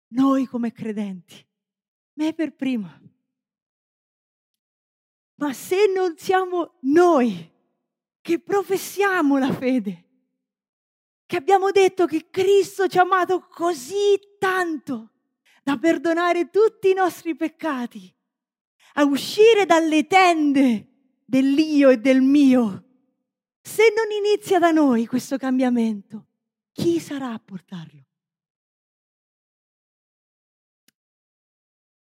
noi 0.09 0.47
come 0.47 0.73
credenti, 0.73 1.35
me 2.15 2.35
per 2.35 2.55
prima. 2.55 3.01
Ma 5.37 5.53
se 5.53 5.87
non 5.95 6.17
siamo 6.19 6.79
noi 6.81 7.57
che 8.21 8.39
professiamo 8.41 9.39
la 9.39 9.53
fede, 9.53 10.05
che 11.25 11.37
abbiamo 11.37 11.71
detto 11.71 12.07
che 12.07 12.29
Cristo 12.29 12.87
ci 12.87 12.99
ha 12.99 13.03
amato 13.03 13.47
così 13.49 14.19
tanto, 14.39 15.13
da 15.69 15.77
perdonare 15.77 16.49
tutti 16.49 16.89
i 16.89 16.95
nostri 16.95 17.37
peccati, 17.37 18.11
a 18.95 19.05
uscire 19.05 19.67
dalle 19.67 20.07
tende 20.07 21.21
dell'io 21.27 21.91
e 21.91 21.99
del 21.99 22.23
mio. 22.23 22.85
Se 23.61 23.83
non 23.95 24.07
inizia 24.11 24.59
da 24.59 24.71
noi 24.71 25.05
questo 25.05 25.37
cambiamento, 25.37 26.25
chi 26.73 26.99
sarà 26.99 27.35
a 27.35 27.39
portarlo? 27.39 28.03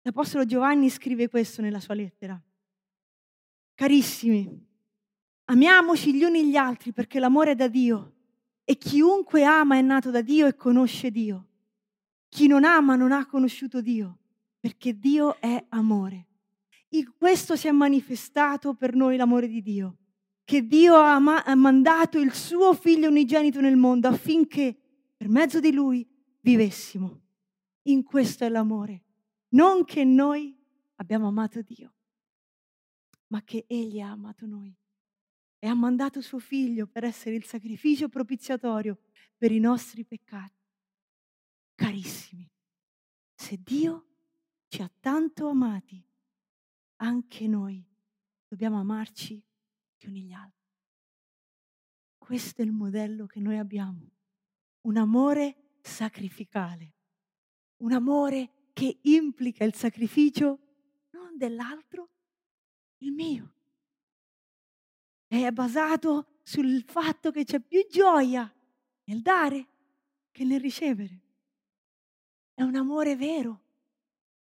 L'Apostolo 0.02 0.44
Giovanni 0.46 0.90
scrive 0.90 1.30
questo 1.30 1.62
nella 1.62 1.80
sua 1.80 1.94
lettera. 1.94 2.42
Carissimi, 3.76 4.50
amiamoci 5.46 6.16
gli 6.16 6.24
uni 6.24 6.50
gli 6.50 6.56
altri 6.56 6.94
perché 6.94 7.20
l'amore 7.20 7.52
è 7.52 7.56
da 7.56 7.68
Dio 7.68 8.14
e 8.64 8.76
chiunque 8.80 9.44
ama 9.44 9.78
è 9.78 9.82
nato 9.82 10.10
da 10.10 10.22
Dio 10.22 10.48
e 10.48 10.56
conosce 10.56 11.12
Dio. 11.12 11.46
Chi 12.34 12.48
non 12.48 12.64
ama 12.64 12.96
non 12.96 13.12
ha 13.12 13.26
conosciuto 13.26 13.82
Dio, 13.82 14.20
perché 14.58 14.98
Dio 14.98 15.36
è 15.42 15.66
amore. 15.68 16.28
In 16.92 17.14
questo 17.18 17.58
si 17.58 17.68
è 17.68 17.72
manifestato 17.72 18.74
per 18.74 18.96
noi 18.96 19.18
l'amore 19.18 19.50
di 19.50 19.62
Dio, 19.62 19.98
che 20.46 20.66
Dio 20.66 20.96
ha, 20.96 21.20
ma- 21.20 21.44
ha 21.44 21.56
mandato 21.56 22.20
il 22.20 22.34
suo 22.34 22.74
figlio 22.74 23.10
unigenito 23.10 23.60
nel 23.60 23.76
mondo 23.76 24.08
affinché 24.08 24.74
per 25.18 25.28
mezzo 25.28 25.60
di 25.60 25.74
lui 25.74 26.08
vivessimo. 26.40 27.22
In 27.88 28.02
questo 28.04 28.46
è 28.46 28.50
l'amore, 28.50 29.04
non 29.50 29.84
che 29.84 30.06
noi 30.06 30.58
abbiamo 30.96 31.28
amato 31.28 31.62
Dio, 31.62 31.94
ma 33.28 33.44
che 33.44 33.66
Egli 33.68 34.00
ha 34.00 34.10
amato 34.10 34.46
noi 34.46 34.74
e 35.60 35.68
ha 35.68 35.76
mandato 35.76 36.22
suo 36.22 36.40
figlio 36.40 36.88
per 36.88 37.04
essere 37.04 37.36
il 37.36 37.44
sacrificio 37.44 38.08
propiziatorio 38.08 39.00
per 39.36 39.52
i 39.52 39.60
nostri 39.60 40.06
peccati 40.06 40.61
carissimi, 41.82 42.48
se 43.34 43.60
Dio 43.60 44.06
ci 44.68 44.84
ha 44.84 44.92
tanto 45.00 45.48
amati, 45.48 46.00
anche 46.98 47.48
noi 47.48 47.84
dobbiamo 48.48 48.80
amarci 48.80 49.44
gli 49.98 50.06
uni 50.06 50.22
gli 50.22 50.32
altri. 50.32 50.70
Questo 52.20 52.62
è 52.62 52.66
il 52.66 52.72
modello 52.72 53.26
che 53.26 53.40
noi 53.40 53.58
abbiamo, 53.58 54.12
un 54.82 54.98
amore 54.98 55.80
sacrificale, 55.82 56.94
un 57.78 57.94
amore 57.94 58.70
che 58.74 59.00
implica 59.02 59.64
il 59.64 59.74
sacrificio 59.74 60.60
non 61.10 61.36
dell'altro, 61.36 62.10
il 63.00 63.12
mio. 63.12 63.54
È 65.26 65.50
basato 65.50 66.42
sul 66.44 66.84
fatto 66.84 67.32
che 67.32 67.44
c'è 67.44 67.60
più 67.60 67.88
gioia 67.90 68.54
nel 69.06 69.22
dare 69.24 69.68
che 70.30 70.44
nel 70.44 70.60
ricevere. 70.60 71.30
È 72.54 72.62
un 72.62 72.76
amore 72.76 73.16
vero 73.16 73.64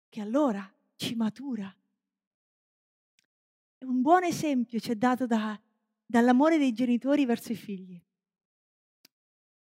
che 0.10 0.22
allora 0.22 0.70
ci 0.96 1.16
matura. 1.16 1.74
Un 3.80 4.02
buon 4.02 4.24
esempio 4.24 4.80
ci 4.80 4.92
è 4.92 4.96
dato 4.96 5.26
da, 5.26 5.60
dall'amore 6.06 6.58
dei 6.58 6.74
genitori 6.74 7.26
verso 7.26 7.52
i 7.52 7.56
figli. 7.56 8.02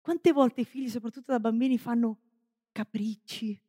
Quante 0.01 0.31
volte 0.31 0.61
i 0.61 0.65
figli, 0.65 0.89
soprattutto 0.89 1.31
da 1.31 1.39
bambini, 1.39 1.77
fanno 1.77 2.17
capricci, 2.71 3.61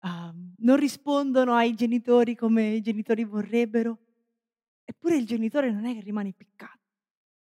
um, 0.00 0.54
non 0.58 0.76
rispondono 0.76 1.54
ai 1.54 1.74
genitori 1.74 2.34
come 2.34 2.70
i 2.74 2.80
genitori 2.80 3.22
vorrebbero, 3.24 3.98
eppure 4.84 5.16
il 5.16 5.26
genitore 5.26 5.70
non 5.70 5.84
è 5.84 5.94
che 5.94 6.00
rimane 6.00 6.32
piccato. 6.32 6.78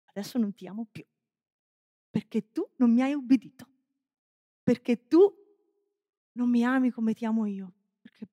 Adesso 0.05 0.37
non 0.37 0.53
ti 0.53 0.67
amo 0.67 0.85
più, 0.91 1.05
perché 2.09 2.51
tu 2.51 2.67
non 2.77 2.91
mi 2.91 3.01
hai 3.01 3.13
ubbidito, 3.13 3.67
perché 4.63 5.07
tu 5.07 5.33
non 6.37 6.49
mi 6.49 6.63
ami 6.63 6.91
come 6.91 7.13
ti 7.13 7.25
amo 7.25 7.45
io, 7.45 7.73
perché 7.99 8.29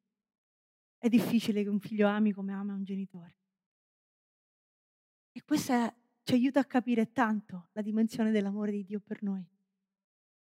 è 0.98 1.08
difficile 1.08 1.62
che 1.62 1.68
un 1.68 1.80
figlio 1.80 2.06
ami 2.06 2.32
come 2.32 2.52
ama 2.52 2.74
un 2.74 2.84
genitore. 2.84 3.36
E 5.32 5.42
questo 5.42 5.92
ci 6.22 6.34
aiuta 6.34 6.60
a 6.60 6.64
capire 6.64 7.12
tanto 7.12 7.70
la 7.72 7.82
dimensione 7.82 8.30
dell'amore 8.30 8.70
di 8.70 8.84
Dio 8.84 9.00
per 9.00 9.22
noi. 9.22 9.44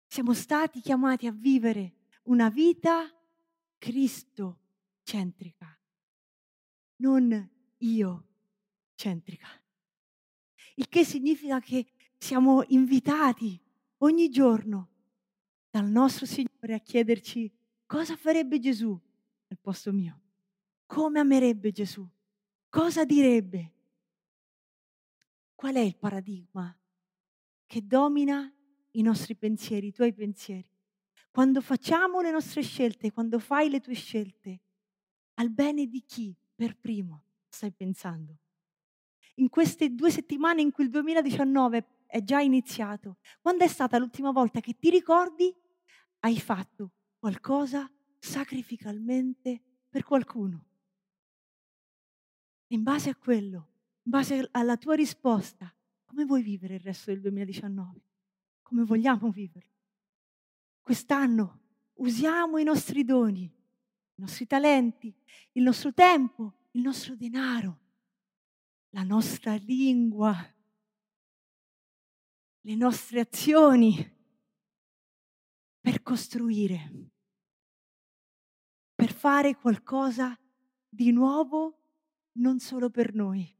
Siamo 0.07 0.33
stati 0.33 0.81
chiamati 0.81 1.27
a 1.27 1.33
vivere 1.33 1.95
una 2.25 2.49
vita 2.49 3.13
Cristo-centrica, 3.79 5.79
non 6.97 7.51
io-centrica. 7.79 9.49
Il 10.77 10.89
che 10.89 11.05
significa 11.05 11.61
che 11.61 11.87
siamo 12.17 12.65
invitati 12.69 13.61
ogni 13.99 14.31
giorno 14.31 14.94
dal 15.75 15.87
nostro 15.87 16.25
Signore 16.25 16.75
a 16.75 16.79
chiederci 16.79 17.53
cosa 17.85 18.15
farebbe 18.15 18.61
Gesù 18.61 18.97
al 19.49 19.59
posto 19.61 19.93
mio, 19.93 20.21
come 20.87 21.19
amerebbe 21.19 21.73
Gesù, 21.73 22.09
cosa 22.69 23.05
direbbe, 23.05 23.73
qual 25.57 25.75
è 25.75 25.81
il 25.81 25.97
paradigma 25.97 26.73
che 27.67 27.85
domina 27.85 28.49
i 28.93 29.03
nostri 29.03 29.35
pensieri, 29.35 29.89
i 29.89 29.93
tuoi 29.93 30.13
pensieri. 30.13 30.71
Quando 31.33 31.61
facciamo 31.61 32.21
le 32.21 32.31
nostre 32.31 32.63
scelte, 32.63 33.11
quando 33.11 33.41
fai 33.41 33.69
le 33.69 33.81
tue 33.81 33.95
scelte, 33.95 34.61
al 35.35 35.51
bene 35.51 35.89
di 35.89 36.05
chi 36.05 36.33
per 36.55 36.77
primo 36.77 37.25
stai 37.49 37.73
pensando? 37.73 38.39
In 39.39 39.49
queste 39.49 39.93
due 39.93 40.13
settimane 40.13 40.63
in 40.63 40.71
cui 40.71 40.85
il 40.85 40.91
2019 40.91 41.85
è 42.07 42.23
già 42.23 42.39
iniziato, 42.39 43.17
quando 43.41 43.65
è 43.65 43.67
stata 43.67 43.99
l'ultima 43.99 44.31
volta 44.31 44.61
che 44.61 44.77
ti 44.79 44.89
ricordi 44.89 45.53
hai 46.25 46.41
fatto 46.41 46.93
qualcosa 47.19 47.91
sacrificalmente 48.19 49.63
per 49.89 50.03
qualcuno. 50.03 50.73
in 52.69 52.83
base 52.83 53.09
a 53.11 53.15
quello, 53.15 53.69
in 54.03 54.11
base 54.11 54.49
alla 54.51 54.77
tua 54.77 54.97
risposta, 54.97 55.73
come 56.07 56.25
vuoi 56.25 56.43
vivere 56.43 56.75
il 56.75 56.81
resto 56.81 57.13
del 57.13 57.21
2019? 57.21 58.01
Come 58.63 58.85
vogliamo 58.85 59.31
vivere? 59.31 59.71
Quest'anno 60.81 61.61
usiamo 61.99 62.59
i 62.59 62.65
nostri 62.65 63.05
doni, 63.05 63.45
i 63.45 64.21
nostri 64.21 64.47
talenti, 64.47 65.15
il 65.53 65.63
nostro 65.63 65.93
tempo, 65.93 66.55
il 66.73 66.81
nostro 66.81 67.15
denaro, 67.15 67.79
la 68.91 69.05
nostra 69.05 69.55
lingua, 69.55 70.35
le 72.63 72.75
nostre 72.75 73.21
azioni 73.21 74.24
per 75.85 76.01
costruire, 76.01 76.91
per 78.95 79.13
fare 79.13 79.55
qualcosa 79.55 80.35
di 80.89 81.13
nuovo 81.13 81.79
non 82.39 82.59
solo 82.59 82.89
per 82.89 83.13
noi. 83.13 83.55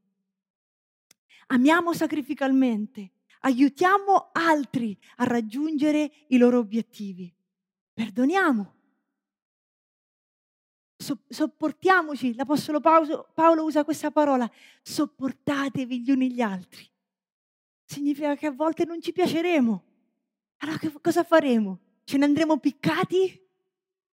Amiamo 1.49 1.93
sacrificalmente, 1.93 3.11
aiutiamo 3.41 4.31
altri 4.31 4.97
a 5.17 5.25
raggiungere 5.25 6.25
i 6.29 6.37
loro 6.37 6.57
obiettivi, 6.57 7.31
perdoniamo 7.93 8.73
so- 10.97 11.21
sopportiamoci, 11.29 12.33
l'Apostolo 12.33 12.79
Paolo, 12.79 13.29
Paolo 13.35 13.65
usa 13.65 13.83
questa 13.83 14.09
parola, 14.09 14.49
sopportatevi 14.81 16.01
gli 16.01 16.09
uni 16.09 16.31
gli 16.31 16.41
altri. 16.41 16.89
Significa 17.83 18.35
che 18.35 18.47
a 18.47 18.51
volte 18.51 18.83
non 18.83 18.99
ci 18.99 19.11
piaceremo. 19.11 19.83
Allora 20.57 20.79
che 20.79 20.91
cosa 20.99 21.23
faremo? 21.23 21.84
Ce 22.05 22.17
ne 22.17 22.25
andremo 22.25 22.59
piccati? 22.59 23.43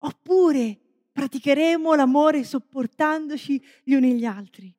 Oppure 0.02 0.80
praticheremo 1.12 1.96
l'amore 1.96 2.44
sopportandoci 2.44 3.62
gli 3.84 3.94
uni 3.94 4.14
gli 4.14 4.26
altri? 4.26 4.74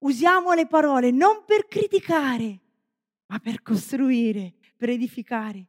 Usiamo 0.00 0.52
le 0.52 0.66
parole 0.66 1.12
non 1.12 1.44
per 1.46 1.68
criticare, 1.68 2.60
ma 3.26 3.38
per 3.38 3.62
costruire, 3.62 4.54
per 4.76 4.90
edificare. 4.90 5.68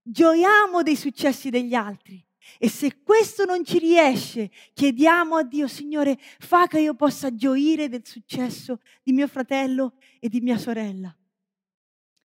Gioiamo 0.00 0.82
dei 0.82 0.94
successi 0.94 1.50
degli 1.50 1.74
altri. 1.74 2.24
E 2.58 2.68
se 2.68 3.02
questo 3.02 3.44
non 3.44 3.64
ci 3.64 3.78
riesce, 3.78 4.50
chiediamo 4.72 5.36
a 5.36 5.42
Dio, 5.42 5.66
Signore, 5.66 6.18
fa 6.38 6.68
che 6.68 6.80
io 6.80 6.94
possa 6.94 7.34
gioire 7.34 7.88
del 7.88 8.06
successo 8.06 8.80
di 9.02 9.12
mio 9.12 9.26
fratello 9.26 9.94
e 10.20 10.28
di 10.28 10.40
mia 10.40 10.58
sorella. 10.58 11.14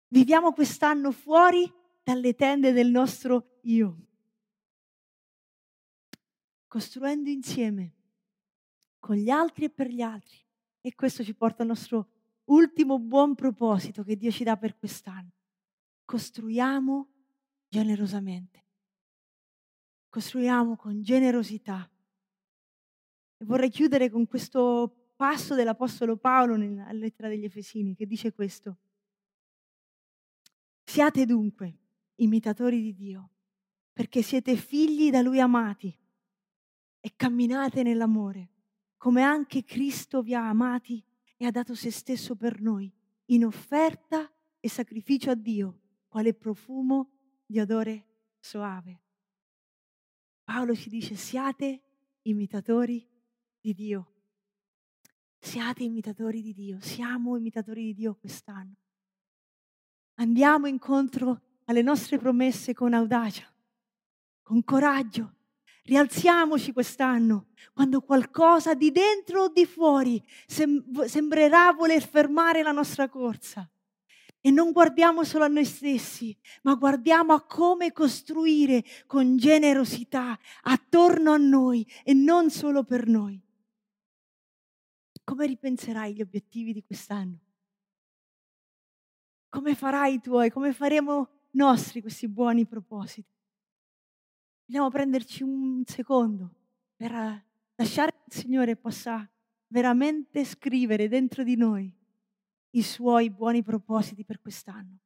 Viviamo 0.09 0.53
quest'anno 0.53 1.11
fuori 1.11 1.71
dalle 2.05 2.35
tende 2.35 2.73
del 2.73 2.91
nostro 2.91 3.59
io, 3.63 3.97
costruendo 6.69 7.31
insieme 7.31 7.95
con 8.99 9.17
gli 9.17 9.31
altri 9.31 9.65
e 9.65 9.71
per 9.71 9.89
gli 9.89 10.03
altri. 10.03 10.39
E 10.83 10.95
questo 10.95 11.25
ci 11.25 11.35
porta 11.35 11.63
al 11.63 11.69
nostro 11.69 12.09
ultimo 12.45 12.99
buon 12.99 13.35
proposito 13.35 14.03
che 14.03 14.17
Dio 14.17 14.31
ci 14.31 14.45
dà 14.45 14.59
per 14.59 14.77
quest'anno. 14.77 15.31
Costruiamo 16.05 17.09
generosamente. 17.69 18.65
Costruiamo 20.11 20.77
con 20.77 21.03
generosità. 21.03 21.91
E 23.39 23.45
vorrei 23.47 23.71
chiudere 23.71 24.11
con 24.11 24.27
questo 24.27 25.13
passo 25.17 25.55
dell'Apostolo 25.55 26.19
Paolo 26.19 26.57
nella 26.57 26.93
lettera 26.93 27.29
degli 27.29 27.45
Efesini 27.45 27.95
che 27.95 28.07
dice 28.07 28.33
questo. 28.33 28.77
Siate 30.83 31.25
dunque 31.25 31.79
imitatori 32.17 32.81
di 32.81 32.95
Dio, 32.95 33.31
perché 33.93 34.23
siete 34.23 34.57
figli 34.57 35.11
da 35.11 35.21
Lui 35.23 35.41
amati 35.41 35.97
e 37.01 37.13
camminate 37.17 37.83
nell'amore, 37.83 38.51
come 38.97 39.23
anche 39.23 39.65
Cristo 39.65 40.23
vi 40.23 40.35
ha 40.35 40.49
amati 40.49 41.05
e 41.37 41.47
ha 41.47 41.51
dato 41.51 41.75
se 41.75 41.91
stesso 41.91 42.37
per 42.37 42.61
noi, 42.61 42.93
in 43.27 43.45
offerta 43.45 44.31
e 44.61 44.69
sacrificio 44.69 45.31
a 45.31 45.35
Dio, 45.35 45.81
quale 46.09 46.35
profumo 46.35 47.11
di 47.45 47.61
odore 47.61 48.07
soave. 48.39 49.03
Paolo 50.45 50.75
ci 50.75 50.89
dice 50.89 51.15
siate 51.15 51.83
imitatori 52.23 53.07
di 53.61 53.73
Dio. 53.75 54.13
Siate 55.39 55.83
imitatori 55.83 56.41
di 56.41 56.55
Dio, 56.55 56.81
siamo 56.81 57.37
imitatori 57.37 57.85
di 57.85 57.95
Dio 57.95 58.15
quest'anno. 58.15 58.77
Andiamo 60.15 60.67
incontro 60.67 61.54
alle 61.65 61.83
nostre 61.83 62.19
promesse 62.19 62.75
con 62.75 62.95
audacia, 62.95 63.45
con 64.43 64.63
coraggio. 64.65 65.33
Rialziamoci 65.85 66.73
quest'anno 66.73 67.49
quando 67.75 68.01
qualcosa 68.01 68.75
di 68.75 68.91
dentro 68.91 69.43
o 69.43 69.49
di 69.49 69.67
fuori 69.67 70.23
sem- 70.47 71.05
sembrerà 71.05 71.73
voler 71.73 72.03
fermare 72.03 72.63
la 72.63 72.73
nostra 72.73 73.09
corsa. 73.09 73.69
E 74.41 74.51
non 74.51 74.73
guardiamo 74.73 75.25
solo 75.25 75.45
a 75.45 75.49
noi 75.49 75.65
stessi, 75.65 76.37
ma 76.63 76.75
guardiamo 76.75 77.33
a 77.33 77.45
come 77.47 77.93
costruire 77.93 78.85
con 79.07 79.39
generosità 79.39 80.39
attorno 80.63 81.33
a 81.33 81.39
noi 81.39 81.87
e 82.03 82.13
non 82.13 82.51
solo 82.51 82.85
per 82.85 83.07
noi. 83.07 83.43
Come 85.25 85.47
ripenserai 85.47 86.15
gli 86.15 86.21
obiettivi 86.21 86.75
di 86.75 86.85
quest'anno? 86.85 87.39
Come 89.49 89.75
farai 89.75 90.15
i 90.15 90.21
tuoi? 90.21 90.51
Come 90.51 90.75
faremo 90.75 91.34
nostri 91.55 92.01
questi 92.01 92.29
buoni 92.29 92.67
propositi? 92.67 93.33
Dobbiamo 94.65 94.91
prenderci 94.91 95.43
un 95.43 95.83
secondo 95.87 96.51
per 96.97 97.13
lasciare 97.75 98.13
che 98.13 98.23
il 98.27 98.33
Signore 98.33 98.77
possa 98.77 99.29
veramente 99.69 100.45
scrivere 100.45 101.09
dentro 101.09 101.43
di 101.43 101.57
noi 101.57 101.93
i 102.71 102.83
suoi 102.83 103.31
buoni 103.31 103.63
propositi 103.63 104.25
per 104.25 104.41
quest'anno. 104.41 104.99